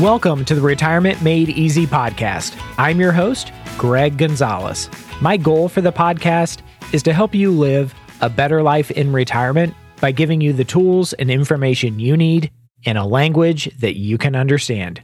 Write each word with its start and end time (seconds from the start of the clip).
Welcome 0.00 0.44
to 0.44 0.54
the 0.54 0.60
Retirement 0.60 1.22
Made 1.22 1.48
Easy 1.48 1.86
podcast. 1.86 2.54
I'm 2.76 3.00
your 3.00 3.12
host, 3.12 3.50
Greg 3.78 4.18
Gonzalez. 4.18 4.90
My 5.22 5.38
goal 5.38 5.70
for 5.70 5.80
the 5.80 5.92
podcast 5.92 6.60
is 6.92 7.02
to 7.04 7.14
help 7.14 7.34
you 7.34 7.50
live 7.50 7.94
a 8.20 8.28
better 8.28 8.62
life 8.62 8.90
in 8.90 9.10
retirement 9.10 9.72
by 10.02 10.12
giving 10.12 10.42
you 10.42 10.52
the 10.52 10.64
tools 10.64 11.14
and 11.14 11.30
information 11.30 11.98
you 11.98 12.14
need 12.14 12.50
in 12.82 12.98
a 12.98 13.06
language 13.06 13.74
that 13.78 13.96
you 13.96 14.18
can 14.18 14.36
understand. 14.36 15.02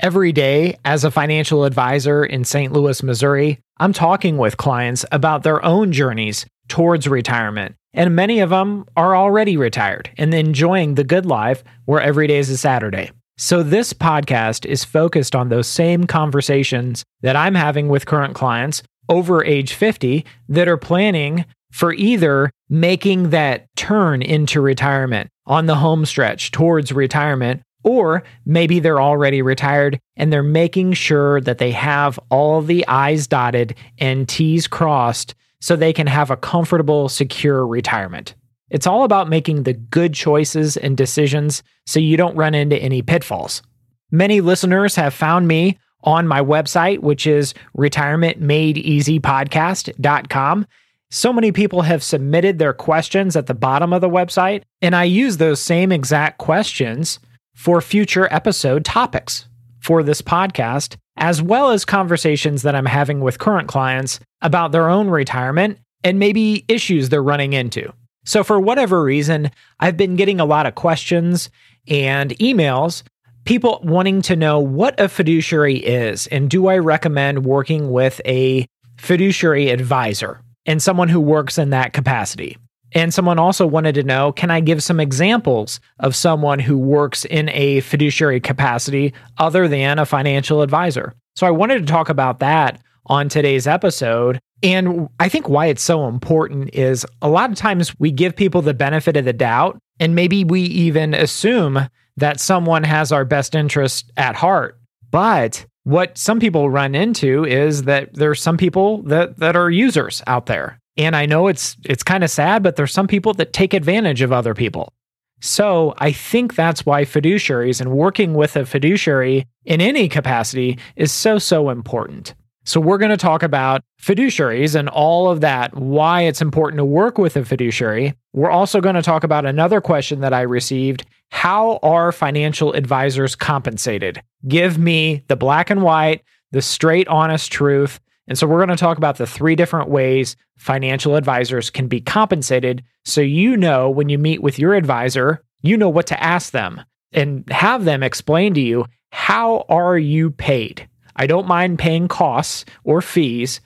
Every 0.00 0.32
day, 0.32 0.76
as 0.84 1.02
a 1.04 1.10
financial 1.10 1.64
advisor 1.64 2.22
in 2.22 2.44
St. 2.44 2.70
Louis, 2.74 3.02
Missouri, 3.02 3.58
I'm 3.78 3.94
talking 3.94 4.36
with 4.36 4.58
clients 4.58 5.06
about 5.10 5.44
their 5.44 5.64
own 5.64 5.92
journeys 5.92 6.44
towards 6.68 7.08
retirement. 7.08 7.74
And 7.94 8.14
many 8.14 8.40
of 8.40 8.50
them 8.50 8.84
are 8.98 9.16
already 9.16 9.56
retired 9.56 10.10
and 10.18 10.34
enjoying 10.34 10.94
the 10.94 11.04
good 11.04 11.24
life 11.24 11.64
where 11.86 12.02
every 12.02 12.26
day 12.26 12.36
is 12.36 12.50
a 12.50 12.58
Saturday. 12.58 13.12
So, 13.38 13.62
this 13.62 13.92
podcast 13.92 14.64
is 14.64 14.82
focused 14.82 15.36
on 15.36 15.50
those 15.50 15.66
same 15.66 16.06
conversations 16.06 17.04
that 17.20 17.36
I'm 17.36 17.54
having 17.54 17.88
with 17.88 18.06
current 18.06 18.34
clients 18.34 18.82
over 19.10 19.44
age 19.44 19.74
50 19.74 20.24
that 20.48 20.68
are 20.68 20.78
planning 20.78 21.44
for 21.70 21.92
either 21.92 22.50
making 22.70 23.30
that 23.30 23.66
turn 23.76 24.22
into 24.22 24.62
retirement 24.62 25.28
on 25.44 25.66
the 25.66 25.74
home 25.74 26.06
stretch 26.06 26.50
towards 26.50 26.92
retirement 26.92 27.60
or 27.84 28.22
maybe 28.46 28.80
they're 28.80 29.02
already 29.02 29.42
retired 29.42 30.00
and 30.16 30.32
they're 30.32 30.42
making 30.42 30.94
sure 30.94 31.38
that 31.42 31.58
they 31.58 31.72
have 31.72 32.18
all 32.30 32.62
the 32.62 32.88
I's 32.88 33.26
dotted 33.26 33.74
and 33.98 34.26
T's 34.26 34.66
crossed 34.66 35.34
so 35.60 35.76
they 35.76 35.92
can 35.92 36.06
have 36.06 36.30
a 36.30 36.36
comfortable, 36.38 37.10
secure 37.10 37.66
retirement. 37.66 38.34
It's 38.70 38.86
all 38.86 39.04
about 39.04 39.28
making 39.28 39.62
the 39.62 39.74
good 39.74 40.14
choices 40.14 40.76
and 40.76 40.96
decisions 40.96 41.62
so 41.86 42.00
you 42.00 42.16
don't 42.16 42.36
run 42.36 42.54
into 42.54 42.76
any 42.76 43.02
pitfalls. 43.02 43.62
Many 44.10 44.40
listeners 44.40 44.96
have 44.96 45.14
found 45.14 45.46
me 45.46 45.78
on 46.02 46.26
my 46.28 46.40
website, 46.40 47.00
which 47.00 47.26
is 47.26 47.54
retirementmadeeasypodcast.com. 47.76 50.66
So 51.10 51.32
many 51.32 51.52
people 51.52 51.82
have 51.82 52.02
submitted 52.02 52.58
their 52.58 52.72
questions 52.72 53.36
at 53.36 53.46
the 53.46 53.54
bottom 53.54 53.92
of 53.92 54.00
the 54.00 54.08
website, 54.08 54.62
and 54.82 54.96
I 54.96 55.04
use 55.04 55.36
those 55.36 55.60
same 55.60 55.92
exact 55.92 56.38
questions 56.38 57.20
for 57.54 57.80
future 57.80 58.26
episode 58.32 58.84
topics 58.84 59.46
for 59.80 60.02
this 60.02 60.20
podcast, 60.20 60.96
as 61.16 61.40
well 61.40 61.70
as 61.70 61.84
conversations 61.84 62.62
that 62.62 62.74
I'm 62.74 62.86
having 62.86 63.20
with 63.20 63.38
current 63.38 63.68
clients 63.68 64.18
about 64.42 64.72
their 64.72 64.88
own 64.88 65.08
retirement 65.08 65.78
and 66.02 66.18
maybe 66.18 66.64
issues 66.68 67.08
they're 67.08 67.22
running 67.22 67.52
into. 67.52 67.92
So, 68.26 68.44
for 68.44 68.60
whatever 68.60 69.02
reason, 69.02 69.50
I've 69.80 69.96
been 69.96 70.16
getting 70.16 70.40
a 70.40 70.44
lot 70.44 70.66
of 70.66 70.74
questions 70.74 71.48
and 71.88 72.30
emails, 72.38 73.02
people 73.44 73.80
wanting 73.84 74.20
to 74.22 74.36
know 74.36 74.58
what 74.58 74.98
a 75.00 75.08
fiduciary 75.08 75.76
is 75.76 76.26
and 76.26 76.50
do 76.50 76.66
I 76.66 76.78
recommend 76.78 77.46
working 77.46 77.90
with 77.90 78.20
a 78.26 78.66
fiduciary 78.98 79.70
advisor 79.70 80.42
and 80.66 80.82
someone 80.82 81.08
who 81.08 81.20
works 81.20 81.56
in 81.56 81.70
that 81.70 81.92
capacity. 81.92 82.58
And 82.92 83.12
someone 83.12 83.38
also 83.38 83.66
wanted 83.66 83.94
to 83.96 84.02
know 84.02 84.32
can 84.32 84.50
I 84.50 84.60
give 84.60 84.82
some 84.82 85.00
examples 85.00 85.80
of 86.00 86.16
someone 86.16 86.58
who 86.58 86.78
works 86.78 87.24
in 87.24 87.48
a 87.50 87.80
fiduciary 87.80 88.40
capacity 88.40 89.12
other 89.38 89.68
than 89.68 89.98
a 89.98 90.06
financial 90.06 90.62
advisor? 90.62 91.14
So 91.36 91.46
I 91.46 91.50
wanted 91.50 91.80
to 91.80 91.92
talk 91.92 92.08
about 92.08 92.40
that 92.40 92.80
on 93.06 93.28
today's 93.28 93.66
episode. 93.66 94.40
And 94.62 95.08
I 95.20 95.28
think 95.28 95.48
why 95.48 95.66
it's 95.66 95.82
so 95.82 96.08
important 96.08 96.74
is 96.74 97.06
a 97.20 97.28
lot 97.28 97.50
of 97.50 97.56
times 97.56 97.98
we 97.98 98.10
give 98.10 98.34
people 98.34 98.62
the 98.62 98.74
benefit 98.74 99.16
of 99.16 99.24
the 99.24 99.32
doubt, 99.32 99.78
and 100.00 100.14
maybe 100.14 100.44
we 100.44 100.62
even 100.62 101.14
assume 101.14 101.88
that 102.16 102.40
someone 102.40 102.84
has 102.84 103.12
our 103.12 103.24
best 103.24 103.54
interest 103.54 104.10
at 104.16 104.34
heart. 104.34 104.78
But 105.10 105.66
what 105.84 106.16
some 106.16 106.40
people 106.40 106.70
run 106.70 106.94
into 106.94 107.44
is 107.44 107.84
that 107.84 108.14
there's 108.14 108.40
some 108.40 108.56
people 108.56 109.02
that, 109.02 109.36
that 109.38 109.56
are 109.56 109.70
users 109.70 110.22
out 110.26 110.46
there 110.46 110.80
and 110.96 111.14
I 111.14 111.26
know 111.26 111.46
it's 111.46 111.76
it's 111.84 112.02
kind 112.02 112.24
of 112.24 112.30
sad, 112.30 112.62
but 112.62 112.76
there's 112.76 112.92
some 112.92 113.06
people 113.06 113.34
that 113.34 113.52
take 113.52 113.74
advantage 113.74 114.22
of 114.22 114.32
other 114.32 114.54
people. 114.54 114.92
So 115.40 115.94
I 115.98 116.12
think 116.12 116.54
that's 116.54 116.86
why 116.86 117.04
fiduciaries 117.04 117.80
and 117.80 117.92
working 117.92 118.34
with 118.34 118.56
a 118.56 118.64
fiduciary 118.64 119.46
in 119.64 119.82
any 119.82 120.08
capacity 120.08 120.78
is 120.96 121.12
so, 121.12 121.38
so 121.38 121.68
important. 121.68 122.34
So 122.66 122.80
we're 122.80 122.98
going 122.98 123.10
to 123.10 123.16
talk 123.16 123.42
about 123.42 123.82
fiduciaries 124.02 124.74
and 124.74 124.88
all 124.88 125.30
of 125.30 125.40
that, 125.40 125.74
why 125.76 126.22
it's 126.22 126.42
important 126.42 126.78
to 126.78 126.84
work 126.84 127.16
with 127.16 127.36
a 127.36 127.44
fiduciary. 127.44 128.14
We're 128.32 128.50
also 128.50 128.80
going 128.80 128.96
to 128.96 129.02
talk 129.02 129.24
about 129.24 129.46
another 129.46 129.80
question 129.80 130.20
that 130.20 130.34
I 130.34 130.42
received. 130.42 131.06
How 131.30 131.78
are 131.82 132.10
financial 132.12 132.72
advisors 132.72 133.36
compensated? 133.36 134.20
Give 134.48 134.78
me 134.78 135.22
the 135.28 135.36
black 135.36 135.70
and 135.70 135.82
white, 135.82 136.22
the 136.50 136.60
straight, 136.60 137.06
honest 137.08 137.52
truth. 137.52 138.00
And 138.28 138.36
so 138.36 138.46
we're 138.46 138.58
going 138.58 138.76
to 138.76 138.76
talk 138.76 138.98
about 138.98 139.16
the 139.16 139.26
three 139.26 139.54
different 139.54 139.88
ways 139.88 140.36
financial 140.58 141.14
advisors 141.14 141.70
can 141.70 141.86
be 141.86 142.00
compensated 142.00 142.82
so 143.06 143.20
you 143.20 143.56
know 143.56 143.88
when 143.88 144.08
you 144.08 144.18
meet 144.18 144.42
with 144.42 144.58
your 144.58 144.74
advisor, 144.74 145.40
you 145.62 145.76
know 145.76 145.88
what 145.88 146.08
to 146.08 146.20
ask 146.20 146.50
them 146.50 146.82
and 147.12 147.48
have 147.52 147.84
them 147.84 148.02
explain 148.02 148.52
to 148.54 148.60
you 148.60 148.84
how 149.12 149.64
are 149.68 149.96
you 149.96 150.32
paid? 150.32 150.88
I 151.16 151.26
don't 151.26 151.48
mind 151.48 151.78
paying 151.78 152.08
costs 152.08 152.64
or 152.84 153.02
fees 153.02 153.60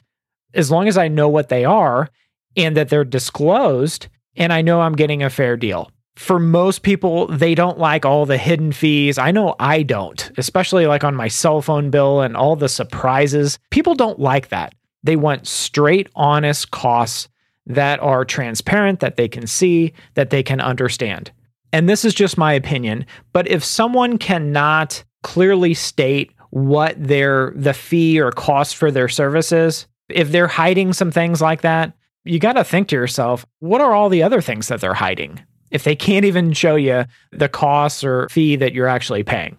as 0.54 0.70
long 0.70 0.88
as 0.88 0.96
I 0.96 1.08
know 1.08 1.28
what 1.28 1.48
they 1.48 1.64
are 1.64 2.08
and 2.56 2.76
that 2.76 2.88
they're 2.88 3.04
disclosed 3.04 4.08
and 4.36 4.52
I 4.52 4.62
know 4.62 4.80
I'm 4.80 4.96
getting 4.96 5.22
a 5.22 5.30
fair 5.30 5.56
deal 5.56 5.90
for 6.20 6.38
most 6.38 6.82
people, 6.82 7.28
they 7.28 7.54
don't 7.54 7.78
like 7.78 8.04
all 8.04 8.26
the 8.26 8.36
hidden 8.36 8.72
fees. 8.72 9.16
I 9.16 9.30
know 9.30 9.54
I 9.58 9.82
don't, 9.82 10.30
especially 10.36 10.86
like 10.86 11.02
on 11.02 11.14
my 11.14 11.28
cell 11.28 11.62
phone 11.62 11.88
bill 11.88 12.20
and 12.20 12.36
all 12.36 12.56
the 12.56 12.68
surprises. 12.68 13.58
People 13.70 13.94
don't 13.94 14.20
like 14.20 14.48
that. 14.48 14.74
They 15.02 15.16
want 15.16 15.46
straight, 15.46 16.10
honest 16.14 16.70
costs 16.72 17.28
that 17.64 18.00
are 18.00 18.26
transparent, 18.26 19.00
that 19.00 19.16
they 19.16 19.28
can 19.28 19.46
see, 19.46 19.94
that 20.12 20.28
they 20.28 20.42
can 20.42 20.60
understand. 20.60 21.30
And 21.72 21.88
this 21.88 22.04
is 22.04 22.12
just 22.12 22.36
my 22.36 22.52
opinion, 22.52 23.06
but 23.32 23.48
if 23.48 23.64
someone 23.64 24.18
cannot 24.18 25.02
clearly 25.22 25.72
state 25.72 26.32
what 26.50 26.94
their 27.02 27.52
the 27.56 27.74
fee 27.74 28.20
or 28.20 28.30
cost 28.30 28.76
for 28.76 28.90
their 28.90 29.08
services, 29.08 29.86
if 30.08 30.30
they're 30.30 30.48
hiding 30.48 30.92
some 30.92 31.10
things 31.10 31.40
like 31.40 31.62
that, 31.62 31.94
you 32.24 32.38
got 32.38 32.54
to 32.54 32.64
think 32.64 32.88
to 32.88 32.96
yourself, 32.96 33.46
what 33.60 33.80
are 33.80 33.94
all 33.94 34.08
the 34.08 34.22
other 34.22 34.40
things 34.40 34.68
that 34.68 34.80
they're 34.80 34.94
hiding? 34.94 35.40
if 35.70 35.84
they 35.84 35.96
can't 35.96 36.24
even 36.24 36.52
show 36.52 36.76
you 36.76 37.04
the 37.32 37.48
costs 37.48 38.04
or 38.04 38.28
fee 38.28 38.56
that 38.56 38.72
you're 38.72 38.86
actually 38.86 39.22
paying. 39.22 39.56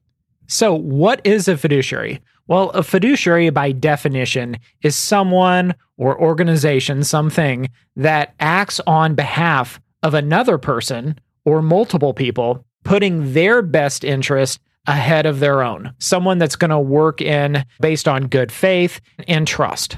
So, 0.46 0.74
what 0.74 1.20
is 1.24 1.48
a 1.48 1.56
fiduciary? 1.56 2.20
Well, 2.46 2.70
a 2.70 2.82
fiduciary, 2.82 3.48
by 3.50 3.72
definition, 3.72 4.58
is 4.82 4.94
someone 4.94 5.74
or 5.96 6.20
organization, 6.20 7.02
something 7.02 7.70
that 7.96 8.34
acts 8.38 8.80
on 8.86 9.14
behalf 9.14 9.80
of 10.02 10.12
another 10.12 10.58
person 10.58 11.18
or 11.46 11.62
multiple 11.62 12.12
people, 12.12 12.64
putting 12.84 13.32
their 13.32 13.62
best 13.62 14.04
interest 14.04 14.60
ahead 14.86 15.24
of 15.24 15.40
their 15.40 15.62
own. 15.62 15.94
Someone 15.98 16.36
that's 16.36 16.56
going 16.56 16.70
to 16.70 16.78
work 16.78 17.22
in 17.22 17.64
based 17.80 18.06
on 18.06 18.26
good 18.26 18.52
faith 18.52 19.00
and 19.26 19.48
trust. 19.48 19.96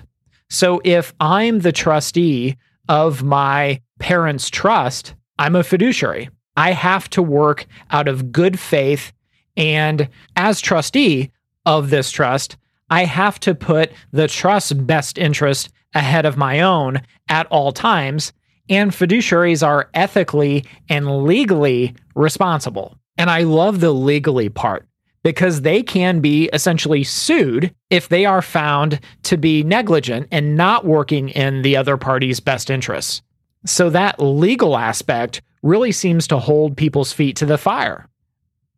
So, 0.49 0.81
if 0.85 1.12
I'm 1.19 1.61
the 1.61 1.73
trustee 1.73 2.56
of 2.88 3.25
my 3.25 3.81
parents' 3.99 4.49
trust, 4.49 5.17
I'm 5.38 5.56
a 5.56 5.65
fiduciary. 5.65 6.31
I 6.56 6.73
have 6.73 7.11
to 7.11 7.23
work 7.23 7.67
out 7.91 8.09
of 8.09 8.33
good 8.33 8.59
faith. 8.59 9.12
And 9.56 10.09
as 10.37 10.61
trustee 10.61 11.31
of 11.65 11.91
this 11.91 12.11
trust, 12.11 12.56
I 12.91 13.05
have 13.05 13.41
to 13.41 13.55
put 13.55 13.93
the 14.12 14.29
trust's 14.29 14.73
best 14.73 15.19
interest 15.19 15.71
ahead 15.94 16.25
of 16.25 16.37
my 16.37 16.61
own 16.61 17.03
at 17.29 17.47
all 17.47 17.73
times. 17.73 18.33
And 18.69 18.91
fiduciaries 18.91 19.67
are 19.67 19.91
ethically 19.94 20.65
and 20.88 21.25
legally 21.25 21.94
responsible. 22.15 22.97
And 23.19 23.31
I 23.31 23.43
love 23.43 23.81
the 23.81 23.93
legally 23.93 24.49
part 24.49 24.87
because 25.23 25.62
they 25.62 25.83
can 25.83 26.21
be 26.21 26.49
essentially 26.53 27.03
sued 27.03 27.75
if 27.91 28.09
they 28.09 28.25
are 28.25 28.43
found 28.43 29.00
to 29.25 29.37
be 29.37 29.65
negligent 29.65 30.29
and 30.31 30.55
not 30.55 30.85
working 30.85 31.31
in 31.31 31.62
the 31.62 31.77
other 31.77 31.97
party's 31.97 32.38
best 32.38 32.71
interests. 32.71 33.23
So 33.67 33.91
that 33.91 34.21
legal 34.21 34.77
aspect 34.77 35.43
really 35.63 35.93
seems 35.93 36.27
to 36.29 36.39
hold 36.39 36.77
people's 36.77 37.13
feet 37.13 37.37
to 37.37 37.47
the 37.47 37.59
fire. 37.59 38.09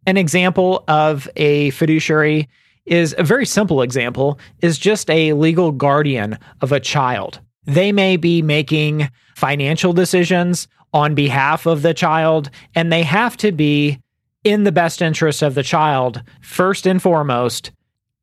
An 0.06 0.16
example 0.16 0.84
of 0.88 1.28
a 1.36 1.70
fiduciary 1.70 2.48
is 2.86 3.14
a 3.18 3.22
very 3.22 3.44
simple 3.44 3.82
example 3.82 4.38
is 4.60 4.78
just 4.78 5.10
a 5.10 5.34
legal 5.34 5.72
guardian 5.72 6.38
of 6.62 6.72
a 6.72 6.80
child. 6.80 7.40
They 7.66 7.92
may 7.92 8.16
be 8.16 8.40
making 8.40 9.10
financial 9.36 9.92
decisions 9.92 10.66
on 10.94 11.14
behalf 11.14 11.66
of 11.66 11.82
the 11.82 11.92
child 11.92 12.50
and 12.74 12.90
they 12.90 13.02
have 13.02 13.36
to 13.38 13.52
be 13.52 14.00
in 14.42 14.64
the 14.64 14.72
best 14.72 15.02
interest 15.02 15.42
of 15.42 15.54
the 15.54 15.62
child 15.62 16.22
first 16.40 16.86
and 16.86 17.02
foremost 17.02 17.72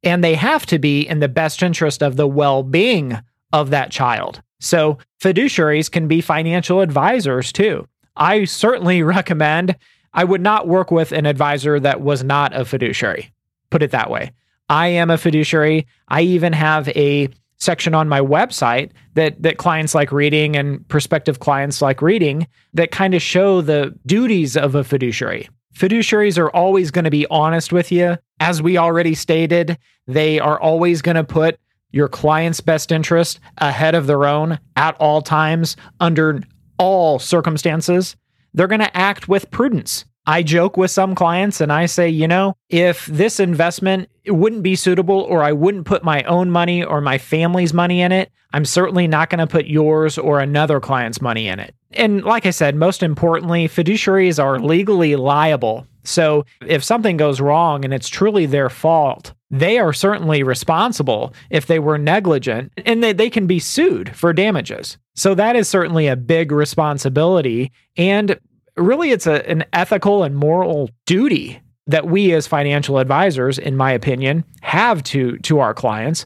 and 0.02 0.24
they 0.24 0.34
have 0.34 0.66
to 0.68 0.80
be 0.80 1.02
in 1.02 1.20
the 1.20 1.28
best 1.28 1.62
interest 1.62 2.02
of 2.02 2.16
the 2.16 2.28
well-being 2.28 3.20
of 3.54 3.70
that 3.70 3.92
child. 3.92 4.42
So 4.60 4.98
fiduciaries 5.22 5.92
can 5.92 6.08
be 6.08 6.22
financial 6.22 6.82
advisors 6.82 7.52
too. 7.52 7.88
I 8.16 8.46
certainly 8.46 9.04
recommend 9.18 9.76
I 10.14 10.24
would 10.24 10.42
not 10.42 10.68
work 10.68 10.92
with 10.92 11.12
an 11.12 11.26
advisor 11.26 11.80
that 11.80 12.02
was 12.02 12.24
not 12.24 12.56
a 12.56 12.64
fiduciary. 12.66 13.34
Put 13.70 13.84
it 13.84 13.92
that 13.92 14.10
way. 14.10 14.32
I 14.70 14.88
am 14.88 15.10
a 15.10 15.18
fiduciary. 15.18 15.86
I 16.08 16.22
even 16.22 16.54
have 16.54 16.88
a 16.90 17.30
section 17.58 17.94
on 17.94 18.10
my 18.10 18.20
website 18.20 18.92
that 19.14 19.42
that 19.42 19.58
clients 19.58 19.96
like 19.96 20.12
reading 20.12 20.56
and 20.56 20.88
prospective 20.88 21.40
clients 21.40 21.82
like 21.82 22.02
reading 22.02 22.48
that 22.74 22.92
kind 22.92 23.14
of 23.14 23.22
show 23.22 23.62
the 23.62 23.98
duties 24.06 24.58
of 24.58 24.76
a 24.76 24.84
fiduciary. 24.84 25.50
Fiduciaries 25.74 26.38
are 26.38 26.50
always 26.50 26.92
going 26.92 27.06
to 27.06 27.12
be 27.12 27.28
honest 27.28 27.74
with 27.74 27.92
you. 27.92 28.18
As 28.40 28.62
we 28.62 28.78
already 28.78 29.14
stated, 29.14 29.78
they 30.08 30.40
are 30.40 30.60
always 30.60 31.02
going 31.02 31.16
to 31.16 31.24
put 31.24 31.60
your 31.96 32.10
client's 32.10 32.60
best 32.60 32.92
interest 32.92 33.40
ahead 33.60 33.96
of 33.96 34.06
their 34.06 34.26
own 34.26 34.60
at 34.76 34.98
all 35.00 35.22
times 35.22 35.78
under 36.02 36.42
all 36.78 37.20
circumstances. 37.20 38.18
They're 38.54 38.68
going 38.68 38.82
to 38.82 38.98
act 38.98 39.30
with 39.30 39.50
prudence. 39.50 40.04
I 40.28 40.44
joke 40.44 40.76
with 40.76 40.92
some 40.92 41.16
clients 41.16 41.62
and 41.62 41.72
I 41.72 41.86
say, 41.86 42.10
you 42.10 42.28
know, 42.28 42.58
if 42.68 43.06
this 43.06 43.40
investment 43.40 44.10
wouldn't 44.28 44.64
be 44.64 44.76
suitable 44.76 45.22
or 45.22 45.42
I 45.42 45.54
wouldn't 45.54 45.86
put 45.86 46.04
my 46.04 46.24
own 46.24 46.52
money 46.52 46.84
or 46.84 47.00
my 47.00 47.18
family's 47.18 47.74
money 47.74 48.02
in 48.02 48.12
it, 48.12 48.30
I'm 48.52 48.66
certainly 48.66 49.08
not 49.08 49.30
going 49.30 49.40
to 49.40 49.48
put 49.48 49.66
yours 49.66 50.18
or 50.18 50.42
another 50.42 50.82
client's 50.82 51.22
money 51.22 51.48
in 51.48 51.60
it. 51.60 51.76
And 51.92 52.26
like 52.26 52.46
I 52.46 52.50
said, 52.50 52.76
most 52.76 53.04
importantly, 53.04 53.70
fiduciaries 53.70 54.44
are 54.44 54.60
legally 54.60 55.16
liable. 55.16 55.88
So 56.04 56.46
if 56.66 56.84
something 56.84 57.16
goes 57.16 57.40
wrong 57.40 57.86
and 57.86 57.94
it's 57.94 58.10
truly 58.10 58.46
their 58.46 58.70
fault, 58.70 59.34
they 59.60 59.80
are 59.80 59.94
certainly 59.94 60.44
responsible 60.44 61.34
if 61.50 61.68
they 61.68 61.80
were 61.80 61.98
negligent 61.98 62.72
and 62.86 63.04
they, 63.04 63.14
they 63.14 63.30
can 63.30 63.48
be 63.48 63.60
sued 63.60 64.16
for 64.16 64.34
damages. 64.34 64.98
So 65.16 65.34
that 65.36 65.56
is 65.56 65.68
certainly 65.70 66.08
a 66.08 66.16
big 66.16 66.52
responsibility. 66.52 67.72
And 67.96 68.40
really, 68.76 69.12
it's 69.12 69.28
a, 69.28 69.48
an 69.50 69.66
ethical 69.74 70.24
and 70.24 70.36
moral 70.36 70.90
duty 71.06 71.62
that 71.88 72.08
we 72.08 72.34
as 72.34 72.48
financial 72.48 72.98
advisors, 72.98 73.58
in 73.58 73.78
my 73.78 73.92
opinion, 73.92 74.44
have 74.62 75.04
to, 75.04 75.38
to 75.40 75.60
our 75.60 75.74
clients. 75.74 76.26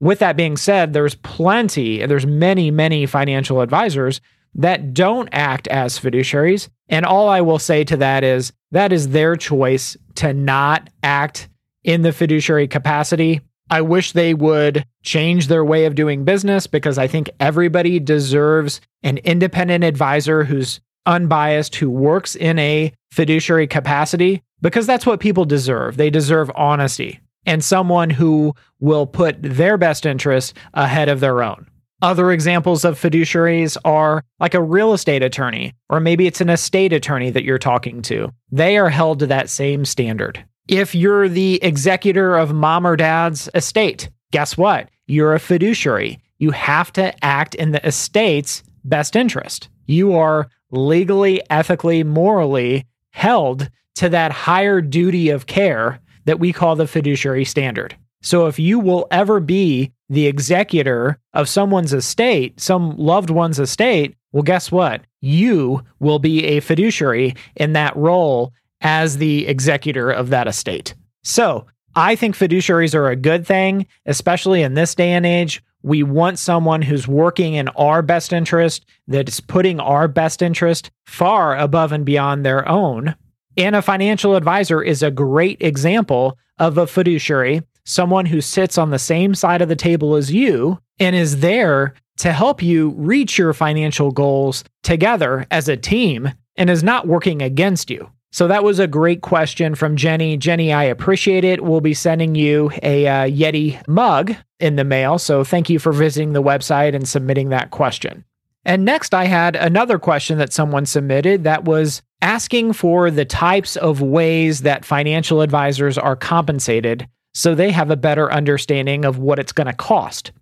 With 0.00 0.20
that 0.20 0.36
being 0.36 0.56
said, 0.56 0.92
there's 0.92 1.16
plenty, 1.16 2.04
there's 2.06 2.26
many, 2.26 2.70
many 2.70 3.06
financial 3.06 3.60
advisors 3.60 4.20
that 4.54 4.94
don't 4.94 5.28
act 5.32 5.66
as 5.68 5.98
fiduciaries. 5.98 6.68
And 6.88 7.06
all 7.06 7.28
I 7.28 7.40
will 7.40 7.58
say 7.58 7.84
to 7.84 7.96
that 7.98 8.22
is 8.22 8.52
that 8.70 8.92
is 8.92 9.08
their 9.08 9.36
choice 9.36 9.96
to 10.16 10.32
not 10.32 10.90
act 11.02 11.48
in 11.84 12.02
the 12.02 12.12
fiduciary 12.12 12.68
capacity. 12.68 13.40
I 13.70 13.80
wish 13.80 14.12
they 14.12 14.34
would 14.34 14.84
change 15.02 15.48
their 15.48 15.64
way 15.64 15.84
of 15.86 15.94
doing 15.94 16.24
business 16.24 16.66
because 16.66 16.98
I 16.98 17.06
think 17.06 17.30
everybody 17.40 17.98
deserves 17.98 18.80
an 19.02 19.18
independent 19.18 19.84
advisor 19.84 20.44
who's 20.44 20.80
unbiased, 21.06 21.76
who 21.76 21.90
works 21.90 22.34
in 22.34 22.58
a 22.58 22.92
fiduciary 23.10 23.66
capacity, 23.66 24.42
because 24.60 24.86
that's 24.86 25.06
what 25.06 25.20
people 25.20 25.44
deserve. 25.44 25.96
They 25.96 26.10
deserve 26.10 26.50
honesty 26.54 27.20
and 27.44 27.64
someone 27.64 28.10
who 28.10 28.54
will 28.80 29.06
put 29.06 29.42
their 29.42 29.76
best 29.76 30.06
interest 30.06 30.56
ahead 30.74 31.08
of 31.08 31.20
their 31.20 31.42
own. 31.42 31.66
Other 32.00 32.32
examples 32.32 32.84
of 32.84 33.00
fiduciaries 33.00 33.76
are 33.84 34.24
like 34.40 34.54
a 34.54 34.62
real 34.62 34.92
estate 34.92 35.22
attorney, 35.22 35.72
or 35.88 36.00
maybe 36.00 36.26
it's 36.26 36.40
an 36.40 36.50
estate 36.50 36.92
attorney 36.92 37.30
that 37.30 37.44
you're 37.44 37.58
talking 37.58 38.02
to. 38.02 38.32
They 38.50 38.76
are 38.76 38.90
held 38.90 39.20
to 39.20 39.26
that 39.28 39.48
same 39.48 39.84
standard. 39.84 40.44
If 40.68 40.94
you're 40.94 41.28
the 41.28 41.62
executor 41.62 42.36
of 42.36 42.54
mom 42.54 42.86
or 42.86 42.96
dad's 42.96 43.48
estate, 43.54 44.10
guess 44.30 44.56
what? 44.56 44.88
You're 45.06 45.34
a 45.34 45.40
fiduciary. 45.40 46.20
You 46.38 46.52
have 46.52 46.92
to 46.92 47.12
act 47.24 47.54
in 47.56 47.72
the 47.72 47.84
estate's 47.86 48.62
best 48.84 49.16
interest. 49.16 49.68
You 49.86 50.14
are 50.14 50.48
legally, 50.70 51.42
ethically, 51.50 52.04
morally 52.04 52.86
held 53.10 53.70
to 53.96 54.08
that 54.08 54.32
higher 54.32 54.80
duty 54.80 55.30
of 55.30 55.46
care 55.46 56.00
that 56.24 56.38
we 56.38 56.52
call 56.52 56.76
the 56.76 56.86
fiduciary 56.86 57.44
standard. 57.44 57.96
So 58.22 58.46
if 58.46 58.58
you 58.58 58.78
will 58.78 59.08
ever 59.10 59.40
be 59.40 59.92
the 60.08 60.26
executor 60.26 61.18
of 61.34 61.48
someone's 61.48 61.92
estate, 61.92 62.60
some 62.60 62.96
loved 62.96 63.30
one's 63.30 63.58
estate, 63.58 64.14
well, 64.30 64.44
guess 64.44 64.70
what? 64.70 65.02
You 65.20 65.82
will 65.98 66.20
be 66.20 66.44
a 66.44 66.60
fiduciary 66.60 67.34
in 67.56 67.72
that 67.72 67.96
role 67.96 68.52
as 68.82 69.16
the 69.16 69.46
executor 69.46 70.10
of 70.10 70.28
that 70.30 70.46
estate. 70.46 70.94
So 71.24 71.66
I 71.94 72.14
think 72.16 72.36
fiduciaries 72.36 72.94
are 72.94 73.08
a 73.08 73.16
good 73.16 73.46
thing, 73.46 73.86
especially 74.06 74.62
in 74.62 74.74
this 74.74 74.94
day 74.94 75.12
and 75.12 75.24
age. 75.24 75.62
We 75.82 76.02
want 76.02 76.38
someone 76.38 76.82
who's 76.82 77.08
working 77.08 77.54
in 77.54 77.68
our 77.68 78.02
best 78.02 78.32
interest, 78.32 78.84
that's 79.08 79.40
putting 79.40 79.80
our 79.80 80.08
best 80.08 80.42
interest 80.42 80.90
far 81.06 81.56
above 81.56 81.92
and 81.92 82.04
beyond 82.04 82.44
their 82.44 82.68
own. 82.68 83.14
And 83.56 83.74
a 83.74 83.82
financial 83.82 84.36
advisor 84.36 84.82
is 84.82 85.02
a 85.02 85.10
great 85.10 85.60
example 85.60 86.38
of 86.58 86.78
a 86.78 86.86
fiduciary 86.86 87.62
someone 87.84 88.26
who 88.26 88.40
sits 88.40 88.78
on 88.78 88.90
the 88.90 88.98
same 88.98 89.34
side 89.34 89.62
of 89.62 89.68
the 89.68 89.76
table 89.76 90.14
as 90.14 90.32
you 90.32 90.78
and 90.98 91.16
is 91.16 91.40
there 91.40 91.94
to 92.18 92.32
help 92.32 92.62
you 92.62 92.90
reach 92.90 93.38
your 93.38 93.52
financial 93.52 94.10
goals 94.10 94.64
together 94.82 95.46
as 95.50 95.68
a 95.68 95.76
team 95.76 96.30
and 96.56 96.70
is 96.70 96.82
not 96.82 97.08
working 97.08 97.42
against 97.42 97.90
you. 97.90 98.10
So 98.32 98.48
that 98.48 98.64
was 98.64 98.78
a 98.78 98.86
great 98.86 99.20
question 99.20 99.74
from 99.74 99.94
Jenny. 99.94 100.36
Jenny, 100.36 100.72
I 100.72 100.84
appreciate 100.84 101.44
it. 101.44 101.62
We'll 101.62 101.82
be 101.82 101.94
sending 101.94 102.34
you 102.34 102.70
a 102.82 103.06
uh, 103.06 103.26
Yeti 103.26 103.86
mug 103.86 104.34
in 104.58 104.76
the 104.76 104.84
mail. 104.84 105.18
So 105.18 105.44
thank 105.44 105.68
you 105.68 105.78
for 105.78 105.92
visiting 105.92 106.32
the 106.32 106.42
website 106.42 106.94
and 106.94 107.06
submitting 107.06 107.50
that 107.50 107.70
question. 107.70 108.24
And 108.64 108.84
next, 108.84 109.12
I 109.12 109.26
had 109.26 109.54
another 109.54 109.98
question 109.98 110.38
that 110.38 110.52
someone 110.52 110.86
submitted 110.86 111.44
that 111.44 111.64
was 111.64 112.00
asking 112.22 112.72
for 112.72 113.10
the 113.10 113.24
types 113.24 113.76
of 113.76 114.00
ways 114.00 114.62
that 114.62 114.84
financial 114.84 115.42
advisors 115.42 115.98
are 115.98 116.16
compensated 116.16 117.06
so 117.34 117.54
they 117.54 117.70
have 117.70 117.90
a 117.90 117.96
better 117.96 118.30
understanding 118.30 119.04
of 119.04 119.18
what 119.18 119.38
it's 119.38 119.52
going 119.52 119.66
to 119.66 119.72
cost. 119.72 120.32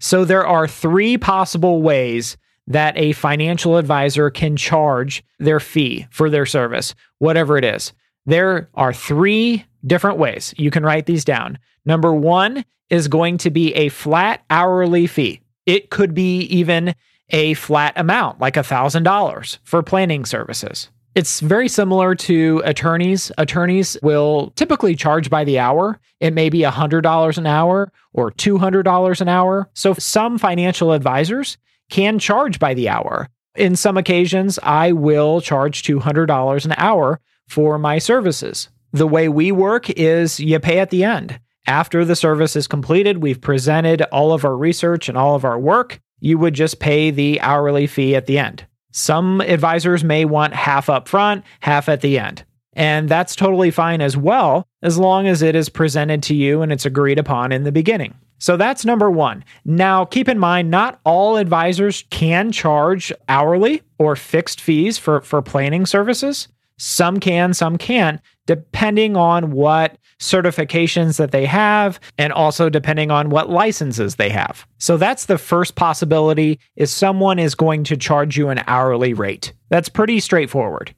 So 0.00 0.24
there 0.24 0.46
are 0.46 0.68
three 0.68 1.16
possible 1.16 1.82
ways 1.82 2.36
that 2.66 2.96
a 2.96 3.12
financial 3.12 3.76
advisor 3.76 4.30
can 4.30 4.56
charge 4.56 5.22
their 5.38 5.60
fee 5.60 6.06
for 6.10 6.30
their 6.30 6.46
service, 6.46 6.94
whatever 7.18 7.56
it 7.56 7.64
is. 7.64 7.92
There 8.26 8.68
are 8.74 8.92
three 8.92 9.64
different 9.86 10.18
ways. 10.18 10.54
You 10.56 10.70
can 10.70 10.82
write 10.82 11.06
these 11.06 11.24
down. 11.24 11.58
Number 11.84 12.12
one 12.12 12.64
is 12.88 13.08
going 13.08 13.38
to 13.38 13.50
be 13.50 13.74
a 13.74 13.90
flat 13.90 14.42
hourly 14.48 15.06
fee. 15.06 15.40
It 15.66 15.90
could 15.90 16.14
be 16.14 16.40
even 16.42 16.94
a 17.30 17.54
flat 17.54 17.94
amount, 17.96 18.40
like 18.40 18.54
$1,000 18.54 19.58
for 19.64 19.82
planning 19.82 20.24
services. 20.24 20.88
It's 21.14 21.40
very 21.40 21.68
similar 21.68 22.14
to 22.16 22.60
attorneys. 22.64 23.30
Attorneys 23.38 23.96
will 24.02 24.52
typically 24.56 24.96
charge 24.96 25.30
by 25.30 25.44
the 25.44 25.58
hour. 25.58 26.00
It 26.20 26.34
may 26.34 26.48
be 26.48 26.60
$100 26.60 27.38
an 27.38 27.46
hour 27.46 27.92
or 28.12 28.32
$200 28.32 29.20
an 29.20 29.28
hour. 29.28 29.70
So 29.74 29.94
some 29.94 30.38
financial 30.38 30.92
advisors 30.92 31.56
can 31.90 32.18
charge 32.18 32.58
by 32.58 32.74
the 32.74 32.88
hour. 32.88 33.28
In 33.56 33.76
some 33.76 33.96
occasions, 33.96 34.58
I 34.62 34.92
will 34.92 35.40
charge 35.40 35.82
$200 35.82 36.64
an 36.64 36.74
hour 36.76 37.20
for 37.48 37.78
my 37.78 37.98
services. 37.98 38.68
The 38.92 39.06
way 39.06 39.28
we 39.28 39.52
work 39.52 39.90
is 39.90 40.40
you 40.40 40.58
pay 40.60 40.78
at 40.78 40.90
the 40.90 41.04
end. 41.04 41.40
After 41.66 42.04
the 42.04 42.16
service 42.16 42.56
is 42.56 42.66
completed, 42.66 43.22
we've 43.22 43.40
presented 43.40 44.02
all 44.12 44.32
of 44.32 44.44
our 44.44 44.56
research 44.56 45.08
and 45.08 45.16
all 45.16 45.34
of 45.34 45.44
our 45.44 45.58
work. 45.58 46.00
You 46.20 46.38
would 46.38 46.54
just 46.54 46.78
pay 46.78 47.10
the 47.10 47.40
hourly 47.40 47.86
fee 47.86 48.14
at 48.14 48.26
the 48.26 48.38
end. 48.38 48.66
Some 48.92 49.40
advisors 49.40 50.04
may 50.04 50.24
want 50.24 50.54
half 50.54 50.88
up 50.88 51.08
front, 51.08 51.44
half 51.60 51.88
at 51.88 52.00
the 52.00 52.18
end. 52.18 52.44
And 52.74 53.08
that's 53.08 53.36
totally 53.36 53.70
fine 53.70 54.00
as 54.00 54.16
well, 54.16 54.66
as 54.82 54.98
long 54.98 55.26
as 55.26 55.42
it 55.42 55.56
is 55.56 55.68
presented 55.68 56.22
to 56.24 56.34
you 56.34 56.62
and 56.62 56.72
it's 56.72 56.86
agreed 56.86 57.18
upon 57.18 57.52
in 57.52 57.64
the 57.64 57.72
beginning. 57.72 58.14
So 58.38 58.56
that's 58.56 58.84
number 58.84 59.10
one. 59.10 59.44
Now, 59.64 60.04
keep 60.04 60.28
in 60.28 60.38
mind, 60.38 60.70
not 60.70 61.00
all 61.04 61.36
advisors 61.36 62.04
can 62.10 62.52
charge 62.52 63.12
hourly 63.28 63.82
or 63.98 64.16
fixed 64.16 64.60
fees 64.60 64.98
for, 64.98 65.20
for 65.20 65.40
planning 65.40 65.86
services. 65.86 66.48
Some 66.76 67.20
can, 67.20 67.54
some 67.54 67.78
can't, 67.78 68.20
depending 68.46 69.16
on 69.16 69.52
what 69.52 69.96
certifications 70.18 71.16
that 71.18 71.30
they 71.30 71.46
have 71.46 72.00
and 72.18 72.32
also 72.32 72.68
depending 72.68 73.10
on 73.10 73.30
what 73.30 73.50
licenses 73.50 74.16
they 74.16 74.30
have. 74.30 74.66
So 74.78 74.96
that's 74.96 75.26
the 75.26 75.38
first 75.38 75.74
possibility 75.74 76.58
is 76.76 76.90
someone 76.90 77.38
is 77.38 77.54
going 77.54 77.84
to 77.84 77.96
charge 77.96 78.36
you 78.36 78.48
an 78.48 78.62
hourly 78.66 79.14
rate. 79.14 79.52
That's 79.70 79.88
pretty 79.88 80.20
straightforward. 80.20 80.94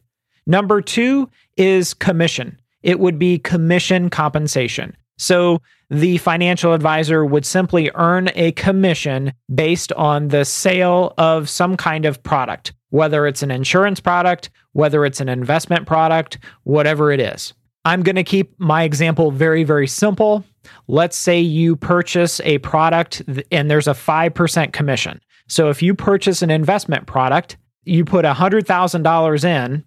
Number 0.47 0.81
2 0.81 1.28
is 1.57 1.95
commission. 1.95 2.61
It 2.83 3.00
would 3.00 3.19
be 3.19 3.38
commission 3.38 4.11
compensation. 4.11 4.97
So 5.18 5.62
the 5.90 6.18
financial 6.18 6.73
advisor 6.73 7.25
would 7.25 7.46
simply 7.46 7.90
earn 7.94 8.30
a 8.35 8.52
commission 8.52 9.32
based 9.54 9.92
on 9.92 10.28
the 10.28 10.44
sale 10.44 11.14
of 11.16 11.49
some 11.49 11.76
kind 11.76 12.04
of 12.04 12.23
product, 12.23 12.73
whether 12.90 13.26
it's 13.26 13.42
an 13.42 13.50
insurance 13.50 14.00
product, 14.00 14.50
whether 14.73 15.04
it's 15.04 15.20
an 15.20 15.28
investment 15.28 15.87
product, 15.87 16.38
whatever 16.64 17.12
it 17.12 17.20
is. 17.20 17.54
I'm 17.85 18.02
going 18.02 18.16
to 18.16 18.25
keep 18.25 18.58
my 18.58 18.82
example 18.82 19.30
very, 19.30 19.62
very 19.62 19.87
simple. 19.87 20.44
Let's 20.88 21.16
say 21.16 21.38
you 21.40 21.76
purchase 21.76 22.40
a 22.40 22.58
product 22.58 23.23
and 23.52 23.70
there's 23.70 23.87
a 23.87 23.92
5% 23.92 24.73
commission. 24.73 25.20
So 25.46 25.70
if 25.70 25.82
you 25.82 25.94
purchase 25.94 26.42
an 26.42 26.50
investment 26.50 27.06
product, 27.06 27.56
you 27.85 28.04
put 28.04 28.25
$100,000 28.25 29.44
in. 29.44 29.85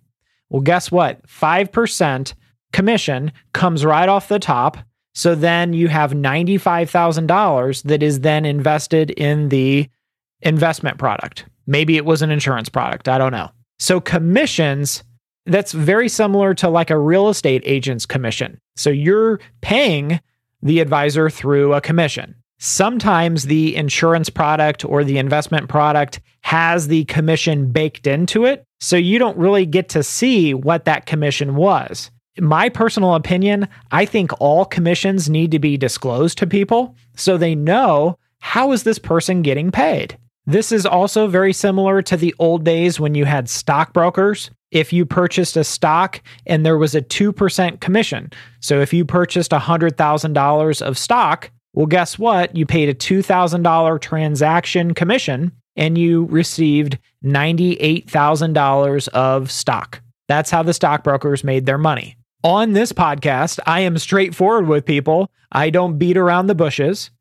Well, 0.50 0.62
guess 0.62 0.90
what? 0.90 1.22
5% 1.28 2.34
commission 2.72 3.34
comes 3.54 3.84
right 3.84 4.08
off 4.08 4.30
the 4.30 4.40
top 4.40 4.78
so 5.20 5.36
then 5.36 5.74
you 5.74 5.90
have 5.90 6.14
$95,000 6.14 7.84
that 7.84 8.02
is 8.02 8.22
then 8.22 8.46
invested 8.46 9.12
in 9.12 9.50
the 9.50 9.90
investment 10.40 10.98
product. 10.98 11.44
Maybe 11.68 11.98
it 11.98 12.06
was 12.06 12.22
an 12.22 12.32
insurance 12.32 12.70
product. 12.70 13.10
I 13.10 13.18
don't 13.18 13.34
know. 13.34 13.50
So 13.80 14.00
commissions, 14.00 15.04
that's 15.46 15.74
very 15.74 16.08
similar 16.08 16.54
to 16.54 16.70
like 16.70 16.90
a 16.90 16.98
real 16.98 17.28
estate 17.28 17.64
agent's 17.66 18.06
commission. 18.06 18.62
So 18.78 18.92
you're 18.92 19.42
paying 19.60 20.22
the 20.62 20.80
advisor 20.80 21.30
through 21.30 21.74
a 21.74 21.82
commission. 21.82 22.34
Sometimes 22.58 23.44
the 23.44 23.76
insurance 23.76 24.30
product 24.30 24.86
or 24.86 25.04
the 25.04 25.18
investment 25.18 25.68
product 25.68 26.22
has 26.44 26.88
the 26.88 27.04
commission 27.06 27.74
baked 27.74 28.08
into 28.08 28.46
it. 28.46 28.64
So 28.80 28.96
you 28.96 29.20
don't 29.20 29.36
really 29.36 29.66
get 29.66 29.90
to 29.90 30.02
see 30.02 30.54
what 30.54 30.86
that 30.86 31.08
commission 31.08 31.58
was 31.58 32.10
my 32.42 32.70
personal 32.70 33.16
opinion, 33.16 33.68
I 33.92 34.06
think 34.06 34.32
all 34.40 34.66
commissions 34.66 35.30
need 35.30 35.52
to 35.52 35.60
be 35.60 35.78
disclosed 35.78 36.38
to 36.40 36.48
people 36.48 36.96
so 37.16 37.38
they 37.38 37.56
know 37.56 38.18
how 38.40 38.72
is 38.72 38.84
this 38.84 39.00
person 39.00 39.42
getting 39.42 39.72
paid. 39.72 40.18
This 40.46 40.72
is 40.72 40.86
also 40.86 41.28
very 41.28 41.54
similar 41.54 42.02
to 42.04 42.18
the 42.18 42.34
old 42.40 42.64
days 42.64 43.00
when 43.00 43.14
you 43.14 43.26
had 43.26 43.50
stockbrokers. 43.50 44.50
If 44.72 44.94
you 44.94 45.06
purchased 45.06 45.58
a 45.58 45.64
stock 45.64 46.22
and 46.46 46.66
there 46.66 46.78
was 46.78 46.96
a 46.96 47.02
2% 47.02 47.80
commission. 47.80 48.32
So 48.60 48.82
if 48.82 48.94
you 48.94 49.06
purchased 49.06 49.52
$100,000 49.52 50.82
of 50.82 50.98
stock, 50.98 51.52
well, 51.74 51.86
guess 51.86 52.18
what? 52.18 52.56
You 52.56 52.66
paid 52.66 52.90
a 52.90 52.96
$2,000 52.96 54.02
transaction 54.02 54.94
commission 54.94 55.52
and 55.76 55.98
you 55.98 56.26
received 56.26 56.98
$98,000 57.24 59.08
of 59.10 59.52
stock. 59.52 60.02
That's 60.28 60.52
how 60.52 60.64
the 60.64 60.74
stockbrokers 60.74 61.44
made 61.44 61.66
their 61.66 61.78
money. 61.78 62.16
On 62.44 62.72
this 62.72 62.94
podcast, 62.94 63.60
I 63.66 63.82
am 63.82 63.98
straightforward 63.98 64.66
with 64.66 64.86
people. 64.86 65.30
I 65.52 65.70
don't 65.70 65.98
beat 65.98 66.16
around 66.16 66.48
the 66.48 66.56
bushes. 66.56 67.12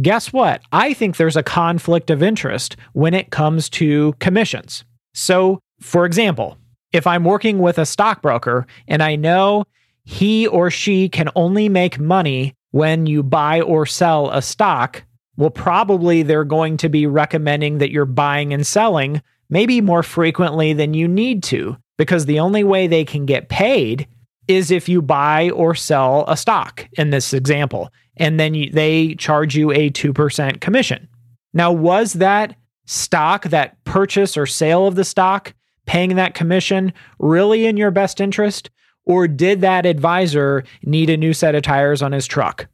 Guess 0.00 0.32
what? 0.32 0.62
I 0.70 0.94
think 0.94 1.16
there's 1.16 1.36
a 1.36 1.42
conflict 1.42 2.08
of 2.08 2.22
interest 2.22 2.76
when 2.92 3.12
it 3.12 3.32
comes 3.32 3.68
to 3.70 4.14
commissions. 4.20 4.84
So, 5.12 5.58
for 5.80 6.06
example, 6.06 6.56
if 6.92 7.04
I'm 7.04 7.24
working 7.24 7.58
with 7.58 7.78
a 7.78 7.86
stockbroker 7.86 8.64
and 8.86 9.02
I 9.02 9.16
know 9.16 9.64
he 10.04 10.46
or 10.46 10.70
she 10.70 11.08
can 11.08 11.30
only 11.34 11.68
make 11.68 11.98
money 11.98 12.54
when 12.70 13.06
you 13.06 13.24
buy 13.24 13.62
or 13.62 13.86
sell 13.86 14.30
a 14.30 14.40
stock, 14.40 15.02
well, 15.36 15.50
probably 15.50 16.22
they're 16.22 16.44
going 16.44 16.76
to 16.76 16.88
be 16.88 17.08
recommending 17.08 17.78
that 17.78 17.90
you're 17.90 18.04
buying 18.04 18.52
and 18.52 18.64
selling 18.64 19.20
maybe 19.48 19.80
more 19.80 20.04
frequently 20.04 20.74
than 20.74 20.94
you 20.94 21.08
need 21.08 21.42
to, 21.42 21.76
because 21.98 22.26
the 22.26 22.38
only 22.38 22.62
way 22.62 22.86
they 22.86 23.04
can 23.04 23.26
get 23.26 23.48
paid 23.48 24.06
is 24.50 24.70
if 24.70 24.88
you 24.88 25.00
buy 25.00 25.50
or 25.50 25.74
sell 25.74 26.24
a 26.26 26.36
stock 26.36 26.88
in 26.94 27.10
this 27.10 27.32
example, 27.32 27.90
and 28.16 28.38
then 28.40 28.54
you, 28.54 28.70
they 28.70 29.14
charge 29.14 29.56
you 29.56 29.70
a 29.70 29.90
2% 29.90 30.60
commission. 30.60 31.08
Now, 31.54 31.72
was 31.72 32.14
that 32.14 32.56
stock, 32.86 33.44
that 33.44 33.82
purchase 33.84 34.36
or 34.36 34.46
sale 34.46 34.86
of 34.86 34.96
the 34.96 35.04
stock, 35.04 35.54
paying 35.86 36.16
that 36.16 36.34
commission 36.34 36.92
really 37.18 37.66
in 37.66 37.76
your 37.76 37.90
best 37.90 38.20
interest? 38.20 38.70
Or 39.04 39.26
did 39.26 39.60
that 39.62 39.86
advisor 39.86 40.64
need 40.82 41.10
a 41.10 41.16
new 41.16 41.32
set 41.32 41.54
of 41.54 41.62
tires 41.62 42.02
on 42.02 42.12
his 42.12 42.26
truck? 42.26 42.66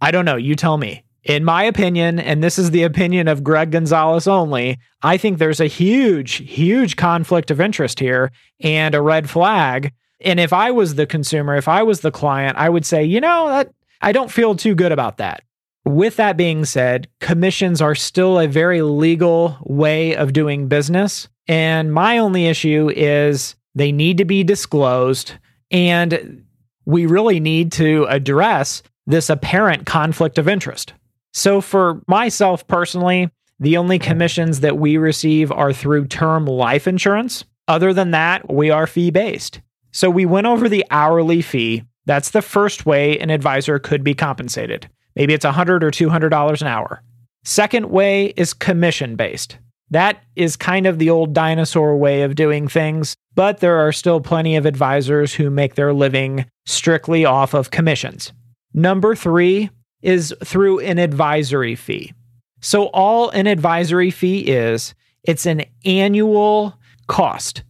I 0.00 0.10
don't 0.10 0.24
know. 0.24 0.36
You 0.36 0.54
tell 0.54 0.78
me. 0.78 1.04
In 1.24 1.42
my 1.42 1.64
opinion, 1.64 2.20
and 2.20 2.44
this 2.44 2.58
is 2.58 2.70
the 2.70 2.82
opinion 2.82 3.28
of 3.28 3.42
Greg 3.42 3.70
Gonzalez 3.70 4.28
only, 4.28 4.78
I 5.02 5.16
think 5.16 5.38
there's 5.38 5.60
a 5.60 5.66
huge, 5.66 6.34
huge 6.34 6.96
conflict 6.96 7.50
of 7.50 7.62
interest 7.62 7.98
here 7.98 8.30
and 8.60 8.94
a 8.94 9.00
red 9.00 9.30
flag 9.30 9.92
and 10.20 10.40
if 10.40 10.52
I 10.52 10.70
was 10.70 10.94
the 10.94 11.06
consumer, 11.06 11.56
if 11.56 11.68
I 11.68 11.82
was 11.82 12.00
the 12.00 12.10
client, 12.10 12.56
I 12.56 12.68
would 12.68 12.86
say, 12.86 13.04
you 13.04 13.20
know, 13.20 13.48
that 13.48 13.72
I 14.00 14.12
don't 14.12 14.30
feel 14.30 14.54
too 14.54 14.74
good 14.74 14.92
about 14.92 15.18
that. 15.18 15.42
With 15.84 16.16
that 16.16 16.36
being 16.36 16.64
said, 16.64 17.08
commissions 17.20 17.82
are 17.82 17.94
still 17.94 18.38
a 18.38 18.48
very 18.48 18.82
legal 18.82 19.58
way 19.62 20.16
of 20.16 20.32
doing 20.32 20.68
business. 20.68 21.28
And 21.46 21.92
my 21.92 22.18
only 22.18 22.46
issue 22.46 22.90
is 22.94 23.54
they 23.74 23.92
need 23.92 24.18
to 24.18 24.24
be 24.24 24.44
disclosed. 24.44 25.32
And 25.70 26.44
we 26.86 27.06
really 27.06 27.40
need 27.40 27.72
to 27.72 28.06
address 28.08 28.82
this 29.06 29.28
apparent 29.28 29.84
conflict 29.84 30.38
of 30.38 30.48
interest. 30.48 30.94
So, 31.32 31.60
for 31.60 32.00
myself 32.06 32.66
personally, 32.66 33.30
the 33.58 33.76
only 33.76 33.98
commissions 33.98 34.60
that 34.60 34.78
we 34.78 34.96
receive 34.96 35.50
are 35.52 35.72
through 35.72 36.06
term 36.06 36.46
life 36.46 36.86
insurance. 36.86 37.44
Other 37.66 37.92
than 37.92 38.12
that, 38.12 38.52
we 38.52 38.70
are 38.70 38.86
fee 38.86 39.10
based. 39.10 39.60
So 39.94 40.10
we 40.10 40.26
went 40.26 40.48
over 40.48 40.68
the 40.68 40.84
hourly 40.90 41.40
fee. 41.40 41.84
That's 42.04 42.30
the 42.30 42.42
first 42.42 42.84
way 42.84 43.16
an 43.16 43.30
advisor 43.30 43.78
could 43.78 44.02
be 44.02 44.12
compensated. 44.12 44.90
Maybe 45.14 45.34
it's 45.34 45.44
100 45.44 45.84
or 45.84 45.92
$200 45.92 46.60
an 46.60 46.66
hour. 46.66 47.00
Second 47.44 47.90
way 47.90 48.34
is 48.36 48.52
commission 48.54 49.14
based. 49.14 49.56
That 49.90 50.24
is 50.34 50.56
kind 50.56 50.86
of 50.86 50.98
the 50.98 51.10
old 51.10 51.32
dinosaur 51.32 51.96
way 51.96 52.22
of 52.22 52.34
doing 52.34 52.66
things, 52.66 53.14
but 53.36 53.60
there 53.60 53.76
are 53.76 53.92
still 53.92 54.20
plenty 54.20 54.56
of 54.56 54.66
advisors 54.66 55.32
who 55.32 55.48
make 55.48 55.76
their 55.76 55.92
living 55.92 56.46
strictly 56.66 57.24
off 57.24 57.54
of 57.54 57.70
commissions. 57.70 58.32
Number 58.72 59.14
three 59.14 59.70
is 60.02 60.34
through 60.42 60.80
an 60.80 60.98
advisory 60.98 61.76
fee. 61.76 62.12
So, 62.60 62.86
all 62.86 63.30
an 63.30 63.46
advisory 63.46 64.10
fee 64.10 64.40
is, 64.40 64.92
it's 65.22 65.46
an 65.46 65.66
annual 65.84 66.76
cost 67.06 67.62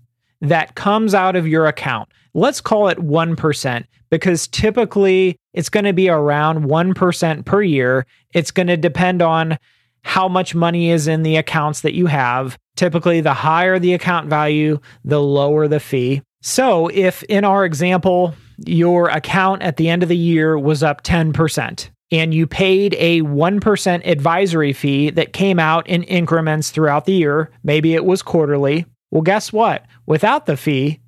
that 0.45 0.75
comes 0.75 1.15
out 1.15 1.37
of 1.37 1.47
your 1.47 1.67
account. 1.67 2.09
Let's 2.35 2.61
call 2.61 2.89
it 2.89 2.99
1% 2.99 3.85
because 4.11 4.49
typically 4.49 5.37
it's 5.53 5.69
going 5.69 5.85
to 5.85 5.93
be 5.93 6.09
around 6.09 6.65
1% 6.65 7.45
per 7.45 7.63
year. 7.63 8.07
It's 8.33 8.51
going 8.51 8.67
to 8.67 8.77
depend 8.77 9.23
on 9.23 9.59
how 10.03 10.29
much 10.29 10.55
money 10.55 10.91
is 10.91 11.09
in 11.09 11.23
the 11.23 11.37
accounts 11.37 11.81
that 11.81 11.95
you 11.95 12.07
have. 12.07 12.59
Typically, 12.77 13.21
the 13.21 13.35
higher 13.35 13.79
the 13.79 13.95
account 13.95 14.29
value, 14.29 14.79
the 15.05 15.23
lower 15.23 15.67
the 15.67 15.81
fee. 15.81 16.23
So, 16.43 16.89
if 16.89 17.23
in 17.25 17.45
our 17.45 17.65
example, 17.65 18.35
your 18.67 19.09
account 19.09 19.63
at 19.63 19.77
the 19.77 19.89
end 19.89 20.03
of 20.03 20.09
the 20.09 20.17
year 20.17 20.59
was 20.59 20.83
up 20.83 21.03
10% 21.03 21.89
and 22.11 22.35
you 22.35 22.47
paid 22.47 22.95
a 22.99 23.23
1% 23.23 24.07
advisory 24.07 24.73
fee 24.73 25.11
that 25.11 25.33
came 25.33 25.59
out 25.59 25.87
in 25.89 26.03
increments 26.05 26.71
throughout 26.71 27.07
the 27.07 27.15
year, 27.15 27.51
maybe 27.63 27.95
it 27.95 28.05
was 28.05 28.23
quarterly. 28.23 28.87
Well, 29.15 29.23
guess 29.23 29.53
what? 29.53 29.87
Without 30.07 30.47
the 30.47 30.57
fee, 30.57 31.01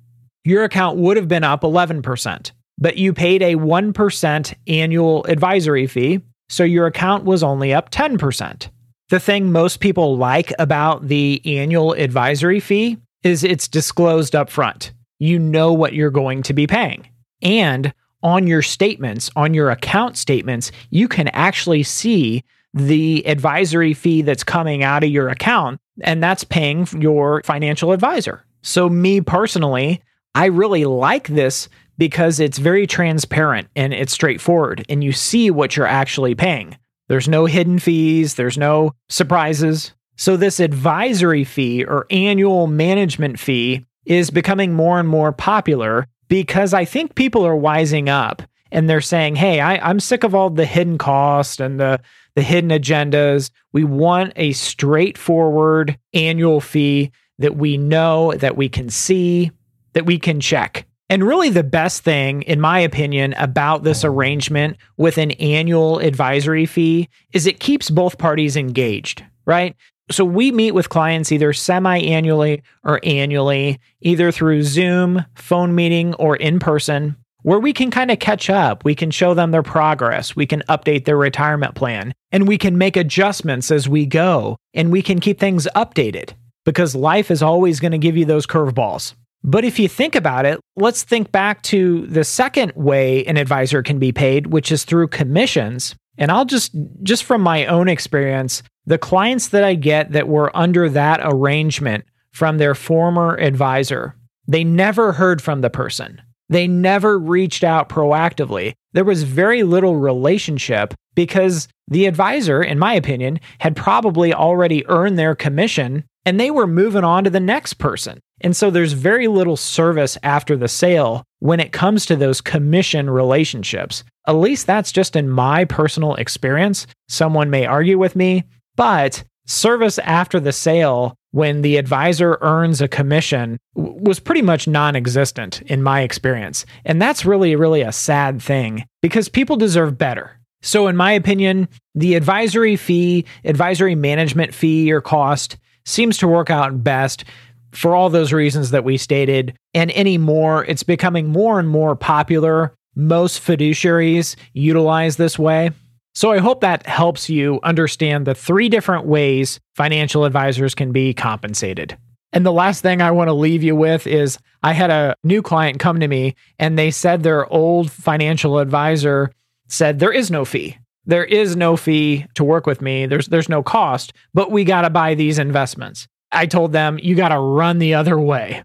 your 0.45 0.63
account 0.63 0.97
would 0.97 1.17
have 1.17 1.27
been 1.27 1.43
up 1.43 1.61
11%, 1.61 2.51
but 2.79 2.97
you 2.97 3.11
paid 3.11 3.41
a 3.43 3.55
1% 3.55 4.53
annual 4.65 5.25
advisory 5.25 5.87
fee, 5.87 6.21
so 6.47 6.63
your 6.63 6.87
account 6.87 7.25
was 7.25 7.43
only 7.43 7.73
up 7.73 7.91
10%. 7.91 8.69
The 9.09 9.19
thing 9.19 9.51
most 9.51 9.81
people 9.81 10.15
like 10.15 10.53
about 10.57 11.09
the 11.09 11.41
annual 11.45 11.93
advisory 11.93 12.61
fee 12.61 12.97
is 13.23 13.43
it's 13.43 13.67
disclosed 13.67 14.37
up 14.37 14.49
front. 14.49 14.93
You 15.19 15.37
know 15.37 15.73
what 15.73 15.93
you're 15.93 16.09
going 16.09 16.43
to 16.43 16.53
be 16.53 16.65
paying. 16.65 17.09
And 17.41 17.93
on 18.23 18.47
your 18.47 18.61
statements, 18.61 19.29
on 19.35 19.53
your 19.53 19.69
account 19.69 20.17
statements, 20.17 20.71
you 20.91 21.09
can 21.09 21.27
actually 21.29 21.83
see 21.83 22.45
the 22.73 23.27
advisory 23.27 23.93
fee 23.93 24.21
that's 24.21 24.45
coming 24.45 24.81
out 24.81 25.03
of 25.03 25.09
your 25.09 25.27
account, 25.27 25.81
and 26.01 26.21
that's 26.21 26.43
paying 26.43 26.87
your 26.99 27.41
financial 27.43 27.91
advisor. 27.91 28.45
So, 28.61 28.89
me 28.89 29.21
personally, 29.21 30.01
I 30.35 30.45
really 30.45 30.85
like 30.85 31.27
this 31.27 31.69
because 31.97 32.39
it's 32.39 32.57
very 32.57 32.85
transparent 32.85 33.69
and 33.75 33.93
it's 33.93 34.13
straightforward, 34.13 34.85
and 34.89 35.03
you 35.03 35.11
see 35.11 35.49
what 35.49 35.75
you're 35.75 35.87
actually 35.87 36.35
paying. 36.35 36.77
There's 37.07 37.27
no 37.27 37.45
hidden 37.45 37.79
fees, 37.79 38.35
there's 38.35 38.57
no 38.57 38.93
surprises. 39.09 39.93
So, 40.15 40.37
this 40.37 40.59
advisory 40.59 41.43
fee 41.43 41.83
or 41.83 42.05
annual 42.09 42.67
management 42.67 43.39
fee 43.39 43.85
is 44.05 44.29
becoming 44.29 44.73
more 44.73 44.99
and 44.99 45.07
more 45.07 45.31
popular 45.31 46.07
because 46.27 46.73
I 46.73 46.85
think 46.85 47.15
people 47.15 47.45
are 47.45 47.55
wising 47.55 48.09
up 48.09 48.41
and 48.71 48.89
they're 48.89 49.01
saying, 49.01 49.35
hey, 49.35 49.59
I, 49.59 49.89
am 49.89 49.99
sick 49.99 50.23
of 50.23 50.35
all 50.35 50.49
the 50.49 50.65
hidden 50.65 50.97
costs 50.97 51.59
and 51.59 51.79
the, 51.79 51.99
the 52.37 52.43
hidden 52.43 52.69
agendas. 52.69 53.49
We 53.73 53.83
want 53.83 54.31
a 54.35 54.51
straightforward 54.51 55.97
annual 56.13 56.61
fee 56.61 57.11
that 57.39 57.55
we 57.55 57.77
know, 57.77 58.31
that 58.33 58.55
we 58.55 58.69
can 58.69 58.89
see, 58.89 59.49
that 59.93 60.05
we 60.05 60.19
can 60.19 60.39
check. 60.39 60.85
And 61.09 61.23
really, 61.23 61.49
the 61.49 61.63
best 61.63 62.03
thing, 62.03 62.43
in 62.43 62.61
my 62.61 62.77
opinion, 62.77 63.33
about 63.39 63.81
this 63.81 64.03
arrangement 64.05 64.77
with 64.97 65.17
an 65.17 65.31
annual 65.31 65.97
advisory 65.97 66.67
fee 66.67 67.09
is 67.33 67.47
it 67.47 67.59
keeps 67.59 67.89
both 67.89 68.19
parties 68.19 68.55
engaged, 68.55 69.23
right? 69.47 69.75
So 70.11 70.23
we 70.23 70.51
meet 70.51 70.73
with 70.73 70.89
clients 70.89 71.31
either 71.31 71.53
semi 71.53 71.97
annually 71.97 72.61
or 72.83 72.99
annually, 73.03 73.79
either 74.01 74.31
through 74.31 74.61
Zoom, 74.61 75.25
phone 75.33 75.73
meeting, 75.73 76.13
or 76.15 76.35
in 76.35 76.59
person, 76.59 77.15
where 77.47 77.61
we 77.61 77.71
can 77.71 77.89
kind 77.89 78.11
of 78.11 78.19
catch 78.19 78.49
up. 78.49 78.83
We 78.83 78.93
can 78.93 79.09
show 79.09 79.33
them 79.33 79.51
their 79.51 79.63
progress. 79.63 80.35
We 80.35 80.45
can 80.45 80.63
update 80.67 81.05
their 81.05 81.15
retirement 81.15 81.75
plan 81.75 82.13
and 82.29 82.45
we 82.45 82.57
can 82.57 82.77
make 82.77 82.97
adjustments 82.97 83.71
as 83.71 83.87
we 83.87 84.05
go 84.05 84.57
and 84.73 84.91
we 84.91 85.01
can 85.01 85.21
keep 85.21 85.39
things 85.39 85.65
updated 85.73 86.33
because 86.65 86.93
life 86.93 87.31
is 87.31 87.41
always 87.41 87.79
going 87.79 87.93
to 87.93 87.97
give 87.97 88.17
you 88.17 88.25
those 88.25 88.45
curveballs. 88.45 89.13
But 89.45 89.63
if 89.63 89.79
you 89.79 89.87
think 89.87 90.13
about 90.13 90.45
it, 90.45 90.59
let's 90.75 91.03
think 91.03 91.31
back 91.31 91.61
to 91.63 92.05
the 92.07 92.25
second 92.25 92.73
way 92.75 93.23
an 93.23 93.37
advisor 93.37 93.81
can 93.81 93.97
be 93.97 94.11
paid, 94.11 94.47
which 94.47 94.69
is 94.69 94.83
through 94.83 95.07
commissions. 95.07 95.95
And 96.17 96.33
I'll 96.33 96.43
just 96.43 96.75
just 97.01 97.23
from 97.23 97.39
my 97.39 97.65
own 97.67 97.87
experience, 97.87 98.61
the 98.87 98.97
clients 98.97 99.47
that 99.49 99.63
I 99.63 99.75
get 99.75 100.11
that 100.11 100.27
were 100.27 100.51
under 100.53 100.89
that 100.89 101.21
arrangement 101.23 102.03
from 102.33 102.57
their 102.57 102.75
former 102.75 103.37
advisor, 103.37 104.17
they 104.49 104.65
never 104.65 105.13
heard 105.13 105.41
from 105.41 105.61
the 105.61 105.69
person. 105.69 106.21
They 106.49 106.67
never 106.67 107.19
reached 107.19 107.63
out 107.63 107.89
proactively. 107.89 108.73
There 108.93 109.03
was 109.03 109.23
very 109.23 109.63
little 109.63 109.97
relationship 109.97 110.93
because 111.15 111.67
the 111.87 112.05
advisor, 112.05 112.61
in 112.63 112.79
my 112.79 112.93
opinion, 112.93 113.39
had 113.59 113.75
probably 113.75 114.33
already 114.33 114.87
earned 114.87 115.17
their 115.17 115.35
commission 115.35 116.03
and 116.25 116.39
they 116.39 116.51
were 116.51 116.67
moving 116.67 117.05
on 117.05 117.23
to 117.23 117.29
the 117.29 117.39
next 117.39 117.75
person. 117.75 118.19
And 118.41 118.55
so 118.55 118.69
there's 118.69 118.91
very 118.91 119.27
little 119.27 119.55
service 119.55 120.17
after 120.23 120.57
the 120.57 120.67
sale 120.67 121.23
when 121.39 121.59
it 121.59 121.71
comes 121.71 122.05
to 122.05 122.15
those 122.15 122.41
commission 122.41 123.09
relationships. 123.09 124.03
At 124.27 124.33
least 124.33 124.67
that's 124.67 124.91
just 124.91 125.15
in 125.15 125.29
my 125.29 125.63
personal 125.65 126.15
experience. 126.15 126.85
Someone 127.07 127.49
may 127.49 127.65
argue 127.65 127.97
with 127.97 128.15
me, 128.15 128.43
but 128.75 129.23
service 129.47 129.97
after 129.99 130.39
the 130.39 130.51
sale 130.51 131.15
when 131.31 131.61
the 131.61 131.77
advisor 131.77 132.37
earns 132.41 132.81
a 132.81 132.87
commission 132.87 133.57
was 133.75 134.19
pretty 134.19 134.41
much 134.41 134.67
non 134.67 134.95
existent 134.95 135.61
in 135.63 135.81
my 135.81 136.01
experience. 136.01 136.65
And 136.85 137.01
that's 137.01 137.25
really, 137.25 137.55
really 137.55 137.81
a 137.81 137.91
sad 137.91 138.41
thing 138.41 138.85
because 139.01 139.29
people 139.29 139.55
deserve 139.55 139.97
better. 139.97 140.39
So, 140.61 140.87
in 140.87 140.95
my 140.95 141.11
opinion, 141.11 141.67
the 141.95 142.15
advisory 142.15 142.75
fee, 142.75 143.25
advisory 143.45 143.95
management 143.95 144.53
fee 144.53 144.91
or 144.91 145.01
cost 145.01 145.57
seems 145.85 146.17
to 146.17 146.27
work 146.27 146.49
out 146.49 146.83
best 146.83 147.23
for 147.71 147.95
all 147.95 148.09
those 148.09 148.33
reasons 148.33 148.71
that 148.71 148.83
we 148.83 148.97
stated. 148.97 149.55
And 149.73 149.91
anymore, 149.95 150.65
it's 150.65 150.83
becoming 150.83 151.27
more 151.27 151.59
and 151.59 151.69
more 151.69 151.95
popular. 151.95 152.73
Most 152.95 153.41
fiduciaries 153.41 154.35
utilize 154.53 155.17
this 155.17 155.37
way. 155.37 155.71
So 156.17 156.31
I 156.31 156.39
hope 156.39 156.61
that 156.61 156.87
helps 156.87 157.29
you 157.29 157.59
understand 157.61 158.25
the 158.25 158.33
three 158.33 158.69
different 158.69 159.05
ways 159.05 159.59
financial 159.75 160.25
advisors 160.25 160.73
can 160.73 160.91
be 160.91 161.13
compensated. 161.13 161.95
And 162.33 162.43
the 162.43 162.51
last 162.51 162.81
thing 162.81 163.03
I 163.03 163.11
want 163.11 163.27
to 163.27 163.33
leave 163.33 163.61
you 163.61 163.75
with 163.75 164.07
is 164.07 164.39
I 164.63 164.73
had 164.73 164.89
a 164.89 165.13
new 165.23 165.43
client 165.43 165.77
come 165.77 165.99
to 165.99 166.07
me 166.07 166.33
and 166.57 166.75
they 166.75 166.89
said 166.89 167.21
their 167.21 167.45
old 167.53 167.91
financial 167.91 168.57
advisor 168.57 169.29
said 169.67 169.99
there 169.99 170.11
is 170.11 170.31
no 170.31 170.43
fee. 170.43 170.79
There 171.05 171.23
is 171.23 171.55
no 171.55 171.77
fee 171.77 172.25
to 172.33 172.43
work 172.43 172.65
with 172.65 172.81
me. 172.81 173.05
There's 173.05 173.27
there's 173.27 173.47
no 173.47 173.61
cost, 173.61 174.11
but 174.33 174.49
we 174.49 174.63
got 174.63 174.81
to 174.81 174.89
buy 174.89 175.13
these 175.13 175.37
investments. 175.37 176.07
I 176.31 176.47
told 176.47 176.71
them, 176.71 176.97
you 176.99 177.13
got 177.13 177.29
to 177.29 177.37
run 177.39 177.77
the 177.77 177.93
other 177.93 178.19
way 178.19 178.63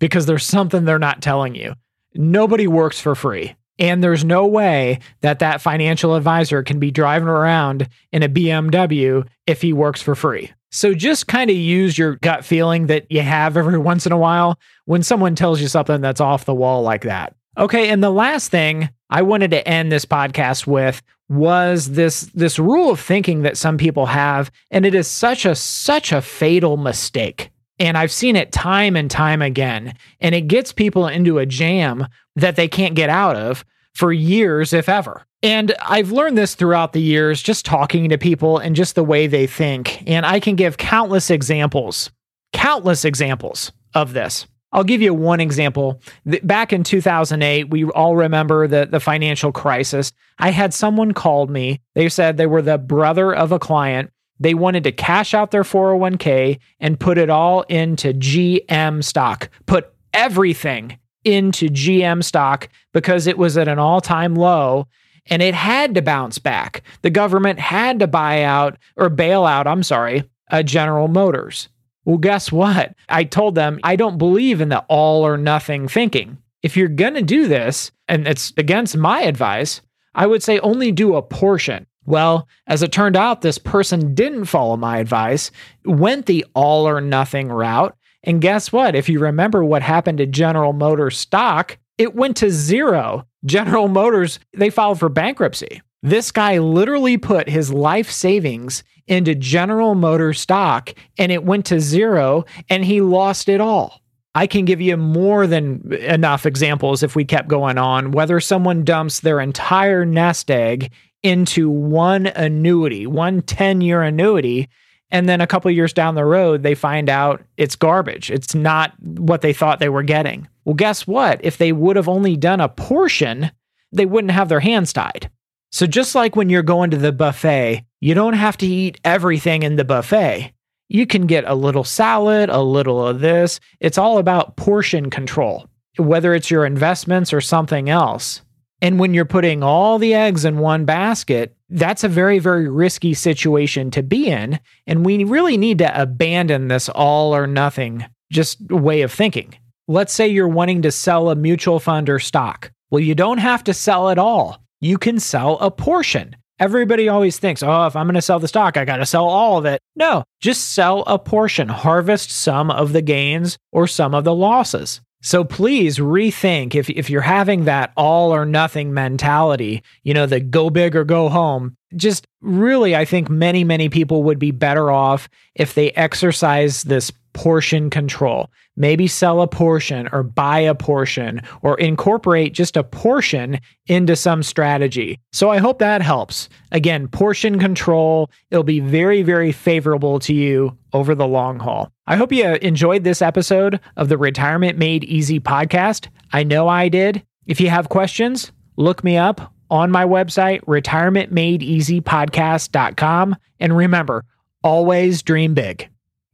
because 0.00 0.26
there's 0.26 0.44
something 0.44 0.84
they're 0.84 0.98
not 0.98 1.22
telling 1.22 1.54
you. 1.54 1.74
Nobody 2.16 2.66
works 2.66 2.98
for 2.98 3.14
free. 3.14 3.54
And 3.78 4.02
there's 4.02 4.24
no 4.24 4.46
way 4.46 4.98
that 5.20 5.38
that 5.38 5.60
financial 5.60 6.14
advisor 6.14 6.62
can 6.62 6.78
be 6.78 6.90
driving 6.90 7.28
around 7.28 7.88
in 8.12 8.22
a 8.22 8.28
BMW 8.28 9.26
if 9.46 9.62
he 9.62 9.72
works 9.72 10.02
for 10.02 10.14
free. 10.14 10.50
So 10.70 10.94
just 10.94 11.28
kind 11.28 11.50
of 11.50 11.56
use 11.56 11.96
your 11.96 12.16
gut 12.16 12.44
feeling 12.44 12.88
that 12.88 13.10
you 13.10 13.22
have 13.22 13.56
every 13.56 13.78
once 13.78 14.06
in 14.06 14.12
a 14.12 14.18
while 14.18 14.58
when 14.84 15.02
someone 15.02 15.34
tells 15.34 15.60
you 15.60 15.68
something 15.68 16.00
that's 16.00 16.20
off 16.20 16.44
the 16.44 16.54
wall 16.54 16.82
like 16.82 17.02
that. 17.02 17.34
Okay, 17.56 17.88
and 17.88 18.02
the 18.02 18.10
last 18.10 18.50
thing 18.50 18.88
I 19.10 19.22
wanted 19.22 19.50
to 19.50 19.66
end 19.66 19.90
this 19.90 20.04
podcast 20.04 20.66
with 20.66 21.02
was 21.28 21.90
this 21.90 22.22
this 22.34 22.58
rule 22.58 22.90
of 22.90 23.00
thinking 23.00 23.42
that 23.42 23.56
some 23.56 23.76
people 23.76 24.06
have 24.06 24.50
and 24.70 24.86
it 24.86 24.94
is 24.94 25.06
such 25.06 25.44
a 25.44 25.54
such 25.54 26.10
a 26.10 26.22
fatal 26.22 26.78
mistake 26.78 27.50
and 27.78 27.96
i've 27.96 28.12
seen 28.12 28.36
it 28.36 28.52
time 28.52 28.96
and 28.96 29.10
time 29.10 29.42
again 29.42 29.94
and 30.20 30.34
it 30.34 30.42
gets 30.42 30.72
people 30.72 31.06
into 31.06 31.38
a 31.38 31.46
jam 31.46 32.06
that 32.36 32.56
they 32.56 32.68
can't 32.68 32.94
get 32.94 33.10
out 33.10 33.36
of 33.36 33.64
for 33.94 34.12
years 34.12 34.72
if 34.72 34.88
ever 34.88 35.24
and 35.42 35.74
i've 35.82 36.12
learned 36.12 36.38
this 36.38 36.54
throughout 36.54 36.92
the 36.92 37.02
years 37.02 37.42
just 37.42 37.64
talking 37.64 38.08
to 38.08 38.18
people 38.18 38.58
and 38.58 38.76
just 38.76 38.94
the 38.94 39.04
way 39.04 39.26
they 39.26 39.46
think 39.46 40.02
and 40.08 40.24
i 40.26 40.40
can 40.40 40.56
give 40.56 40.76
countless 40.76 41.30
examples 41.30 42.10
countless 42.52 43.04
examples 43.04 43.72
of 43.94 44.12
this 44.12 44.46
I'll 44.72 44.84
give 44.84 45.00
you 45.00 45.14
one 45.14 45.40
example. 45.40 46.00
Back 46.42 46.72
in 46.72 46.84
2008, 46.84 47.70
we 47.70 47.84
all 47.84 48.16
remember 48.16 48.66
the, 48.66 48.86
the 48.86 49.00
financial 49.00 49.50
crisis. 49.50 50.12
I 50.38 50.50
had 50.50 50.74
someone 50.74 51.12
called 51.12 51.50
me. 51.50 51.80
They 51.94 52.08
said 52.08 52.36
they 52.36 52.46
were 52.46 52.62
the 52.62 52.78
brother 52.78 53.34
of 53.34 53.50
a 53.50 53.58
client. 53.58 54.10
They 54.40 54.54
wanted 54.54 54.84
to 54.84 54.92
cash 54.92 55.34
out 55.34 55.50
their 55.50 55.64
401k 55.64 56.58
and 56.80 57.00
put 57.00 57.18
it 57.18 57.30
all 57.30 57.62
into 57.62 58.12
GM 58.12 59.02
stock, 59.02 59.50
put 59.66 59.92
everything 60.12 60.98
into 61.24 61.68
GM 61.68 62.22
stock 62.22 62.68
because 62.92 63.26
it 63.26 63.38
was 63.38 63.56
at 63.56 63.68
an 63.68 63.78
all 63.78 64.00
time 64.00 64.34
low 64.34 64.86
and 65.26 65.42
it 65.42 65.54
had 65.54 65.94
to 65.94 66.02
bounce 66.02 66.38
back. 66.38 66.82
The 67.02 67.10
government 67.10 67.58
had 67.58 67.98
to 67.98 68.06
buy 68.06 68.42
out 68.42 68.78
or 68.96 69.08
bail 69.08 69.44
out, 69.44 69.66
I'm 69.66 69.82
sorry, 69.82 70.24
uh, 70.50 70.62
General 70.62 71.08
Motors. 71.08 71.68
Well, 72.04 72.18
guess 72.18 72.50
what? 72.50 72.94
I 73.08 73.24
told 73.24 73.54
them 73.54 73.80
I 73.82 73.96
don't 73.96 74.16
believe 74.16 74.60
in 74.60 74.70
the 74.70 74.84
all 74.88 75.26
or 75.26 75.36
nothing 75.36 75.88
thinking. 75.88 76.38
If 76.62 76.76
you're 76.76 76.88
going 76.88 77.14
to 77.14 77.22
do 77.22 77.46
this, 77.46 77.92
and 78.08 78.26
it's 78.26 78.52
against 78.56 78.96
my 78.96 79.20
advice, 79.20 79.82
I 80.14 80.26
would 80.26 80.42
say 80.42 80.58
only 80.60 80.90
do 80.90 81.14
a 81.14 81.22
portion. 81.22 81.86
Well, 82.08 82.48
as 82.66 82.82
it 82.82 82.90
turned 82.90 83.18
out, 83.18 83.42
this 83.42 83.58
person 83.58 84.14
didn't 84.14 84.46
follow 84.46 84.78
my 84.78 84.96
advice, 84.96 85.50
went 85.84 86.24
the 86.24 86.46
all 86.54 86.88
or 86.88 87.02
nothing 87.02 87.48
route. 87.48 87.94
And 88.24 88.40
guess 88.40 88.72
what? 88.72 88.94
If 88.94 89.10
you 89.10 89.20
remember 89.20 89.62
what 89.62 89.82
happened 89.82 90.16
to 90.18 90.26
General 90.26 90.72
Motors 90.72 91.18
stock, 91.18 91.76
it 91.98 92.14
went 92.14 92.38
to 92.38 92.50
zero. 92.50 93.26
General 93.44 93.88
Motors, 93.88 94.40
they 94.56 94.70
filed 94.70 94.98
for 94.98 95.10
bankruptcy. 95.10 95.82
This 96.02 96.32
guy 96.32 96.56
literally 96.58 97.18
put 97.18 97.46
his 97.46 97.70
life 97.70 98.10
savings 98.10 98.84
into 99.06 99.34
General 99.34 99.94
Motors 99.94 100.40
stock 100.40 100.94
and 101.18 101.30
it 101.30 101.44
went 101.44 101.66
to 101.66 101.78
zero 101.78 102.46
and 102.70 102.86
he 102.86 103.02
lost 103.02 103.50
it 103.50 103.60
all. 103.60 104.00
I 104.34 104.46
can 104.46 104.64
give 104.64 104.80
you 104.80 104.96
more 104.96 105.46
than 105.46 105.92
enough 105.92 106.46
examples 106.46 107.02
if 107.02 107.16
we 107.16 107.24
kept 107.24 107.48
going 107.48 107.76
on, 107.76 108.12
whether 108.12 108.40
someone 108.40 108.84
dumps 108.84 109.20
their 109.20 109.40
entire 109.40 110.04
nest 110.06 110.50
egg 110.50 110.90
into 111.22 111.70
one 111.70 112.26
annuity, 112.26 113.06
one 113.06 113.42
10 113.42 113.80
year 113.80 114.02
annuity. 114.02 114.68
And 115.10 115.28
then 115.28 115.40
a 115.40 115.46
couple 115.46 115.70
years 115.70 115.92
down 115.92 116.14
the 116.14 116.24
road, 116.24 116.62
they 116.62 116.74
find 116.74 117.08
out 117.08 117.42
it's 117.56 117.76
garbage. 117.76 118.30
It's 118.30 118.54
not 118.54 118.92
what 119.00 119.40
they 119.40 119.54
thought 119.54 119.80
they 119.80 119.88
were 119.88 120.02
getting. 120.02 120.46
Well, 120.64 120.74
guess 120.74 121.06
what? 121.06 121.40
If 121.42 121.56
they 121.56 121.72
would 121.72 121.96
have 121.96 122.08
only 122.08 122.36
done 122.36 122.60
a 122.60 122.68
portion, 122.68 123.50
they 123.90 124.04
wouldn't 124.04 124.32
have 124.32 124.50
their 124.50 124.60
hands 124.60 124.92
tied. 124.92 125.30
So, 125.70 125.86
just 125.86 126.14
like 126.14 126.36
when 126.36 126.50
you're 126.50 126.62
going 126.62 126.90
to 126.90 126.96
the 126.96 127.12
buffet, 127.12 127.84
you 128.00 128.14
don't 128.14 128.34
have 128.34 128.56
to 128.58 128.66
eat 128.66 129.00
everything 129.04 129.62
in 129.62 129.76
the 129.76 129.84
buffet. 129.84 130.52
You 130.88 131.06
can 131.06 131.26
get 131.26 131.44
a 131.46 131.54
little 131.54 131.84
salad, 131.84 132.48
a 132.48 132.62
little 132.62 133.06
of 133.06 133.20
this. 133.20 133.60
It's 133.80 133.98
all 133.98 134.18
about 134.18 134.56
portion 134.56 135.10
control, 135.10 135.68
whether 135.98 136.34
it's 136.34 136.50
your 136.50 136.64
investments 136.64 137.32
or 137.32 137.40
something 137.40 137.90
else. 137.90 138.40
And 138.80 138.98
when 138.98 139.12
you're 139.12 139.24
putting 139.24 139.62
all 139.62 139.98
the 139.98 140.14
eggs 140.14 140.44
in 140.44 140.58
one 140.58 140.84
basket, 140.84 141.56
that's 141.68 142.04
a 142.04 142.08
very, 142.08 142.38
very 142.38 142.68
risky 142.68 143.12
situation 143.14 143.90
to 143.90 144.02
be 144.02 144.28
in. 144.28 144.60
And 144.86 145.04
we 145.04 145.24
really 145.24 145.56
need 145.56 145.78
to 145.78 146.00
abandon 146.00 146.68
this 146.68 146.88
all 146.88 147.34
or 147.34 147.46
nothing 147.46 148.04
just 148.30 148.60
way 148.70 149.02
of 149.02 149.12
thinking. 149.12 149.54
Let's 149.88 150.12
say 150.12 150.28
you're 150.28 150.48
wanting 150.48 150.82
to 150.82 150.92
sell 150.92 151.30
a 151.30 151.34
mutual 151.34 151.80
fund 151.80 152.08
or 152.08 152.18
stock. 152.18 152.70
Well, 152.90 153.00
you 153.00 153.14
don't 153.14 153.38
have 153.38 153.64
to 153.64 153.74
sell 153.74 154.10
it 154.10 154.18
all. 154.18 154.62
You 154.80 154.98
can 154.98 155.18
sell 155.18 155.58
a 155.58 155.70
portion. 155.70 156.36
Everybody 156.60 157.08
always 157.08 157.38
thinks, 157.38 157.62
oh, 157.62 157.86
if 157.86 157.94
I'm 157.94 158.06
going 158.06 158.14
to 158.14 158.22
sell 158.22 158.40
the 158.40 158.48
stock, 158.48 158.76
I 158.76 158.84
got 158.84 158.96
to 158.96 159.06
sell 159.06 159.26
all 159.26 159.58
of 159.58 159.64
it. 159.64 159.80
No, 159.94 160.24
just 160.40 160.72
sell 160.72 161.04
a 161.06 161.18
portion, 161.18 161.68
harvest 161.68 162.30
some 162.30 162.70
of 162.70 162.92
the 162.92 163.02
gains 163.02 163.58
or 163.72 163.86
some 163.86 164.14
of 164.14 164.24
the 164.24 164.34
losses. 164.34 165.00
So 165.20 165.42
please 165.42 165.98
rethink 165.98 166.74
if, 166.74 166.88
if 166.90 167.10
you're 167.10 167.22
having 167.22 167.64
that 167.64 167.92
all 167.96 168.32
or 168.32 168.44
nothing 168.44 168.94
mentality, 168.94 169.82
you 170.04 170.14
know, 170.14 170.26
the 170.26 170.40
go 170.40 170.70
big 170.70 170.94
or 170.94 171.04
go 171.04 171.28
home, 171.28 171.76
just 171.96 172.26
really, 172.40 172.94
I 172.94 173.04
think 173.04 173.28
many, 173.28 173.64
many 173.64 173.88
people 173.88 174.22
would 174.24 174.38
be 174.38 174.52
better 174.52 174.90
off 174.90 175.28
if 175.54 175.74
they 175.74 175.90
exercise 175.92 176.84
this 176.84 177.10
portion 177.38 177.88
control. 177.88 178.50
Maybe 178.76 179.06
sell 179.06 179.40
a 179.42 179.46
portion 179.46 180.08
or 180.10 180.24
buy 180.24 180.58
a 180.58 180.74
portion 180.74 181.40
or 181.62 181.78
incorporate 181.78 182.52
just 182.52 182.76
a 182.76 182.82
portion 182.82 183.60
into 183.86 184.16
some 184.16 184.42
strategy. 184.42 185.20
So 185.32 185.48
I 185.48 185.58
hope 185.58 185.78
that 185.78 186.02
helps. 186.02 186.48
Again, 186.72 187.06
portion 187.06 187.60
control, 187.60 188.28
it'll 188.50 188.64
be 188.64 188.80
very, 188.80 189.22
very 189.22 189.52
favorable 189.52 190.18
to 190.18 190.34
you 190.34 190.76
over 190.92 191.14
the 191.14 191.28
long 191.28 191.60
haul. 191.60 191.92
I 192.08 192.16
hope 192.16 192.32
you 192.32 192.44
enjoyed 192.44 193.04
this 193.04 193.22
episode 193.22 193.78
of 193.96 194.08
the 194.08 194.18
Retirement 194.18 194.76
Made 194.76 195.04
Easy 195.04 195.38
podcast. 195.38 196.08
I 196.32 196.42
know 196.42 196.66
I 196.66 196.88
did. 196.88 197.22
If 197.46 197.60
you 197.60 197.70
have 197.70 197.88
questions, 197.88 198.50
look 198.76 199.04
me 199.04 199.16
up 199.16 199.54
on 199.70 199.92
my 199.92 200.04
website, 200.04 200.60
retirementmadeeasypodcast.com. 200.62 203.36
And 203.60 203.76
remember, 203.76 204.24
always 204.64 205.22
dream 205.22 205.54
big. 205.54 205.88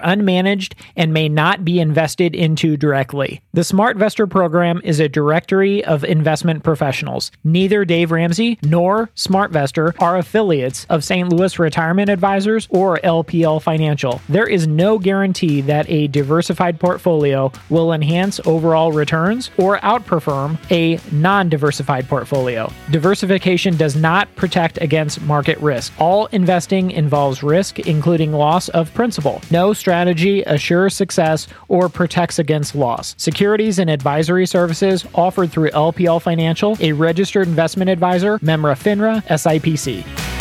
unmanaged 0.00 0.74
and 0.96 1.12
may 1.12 1.28
not 1.28 1.64
be 1.64 1.80
invested 1.80 2.34
into 2.34 2.76
directly. 2.76 3.40
The 3.52 3.62
SmartVestor 3.62 4.28
program 4.28 4.80
is 4.84 5.00
a 5.00 5.08
directory 5.08 5.84
of 5.84 6.04
investment 6.04 6.62
professionals. 6.62 7.30
Neither 7.44 7.84
Dave 7.84 8.10
Ramsey 8.10 8.58
nor 8.62 9.08
SmartVestor 9.16 9.94
are 10.00 10.18
affiliates 10.18 10.86
of 10.88 11.04
St. 11.04 11.28
Louis 11.32 11.58
Retirement 11.58 12.10
Advisors 12.10 12.68
or 12.70 12.98
LPL 12.98 13.62
Financial. 13.62 14.20
There 14.28 14.46
is 14.46 14.66
no 14.66 14.98
guarantee 14.98 15.60
that 15.62 15.88
a 15.90 16.08
diversified 16.08 16.78
portfolio 16.80 17.52
will 17.68 17.92
enhance 17.92 18.40
overall 18.46 18.92
returns 18.92 19.50
or 19.56 19.78
outperform 19.78 20.58
a 20.70 21.00
non 21.12 21.48
diversified 21.48 22.08
portfolio. 22.08 22.72
Diversification 22.90 23.76
does 23.76 23.96
not 23.96 24.34
protect 24.36 24.80
against 24.80 25.20
market 25.22 25.58
risk. 25.58 25.92
All 25.98 26.26
investing 26.26 26.90
involves 26.90 27.42
risk, 27.42 27.80
including 27.80 28.32
loss 28.32 28.68
of 28.70 28.92
principal. 28.94 29.40
No 29.50 29.72
strategy 29.90 30.44
assures 30.44 30.94
success 30.94 31.48
or 31.66 31.88
protects 31.88 32.38
against 32.38 32.76
loss. 32.76 33.16
Securities 33.18 33.80
and 33.80 33.90
advisory 33.90 34.46
services 34.46 35.04
offered 35.16 35.50
through 35.50 35.68
LPL 35.70 36.22
Financial, 36.22 36.76
a 36.78 36.92
registered 36.92 37.48
investment 37.48 37.90
advisor, 37.90 38.38
member 38.40 38.72
FINRA, 38.78 39.20
SIPC. 39.26 40.39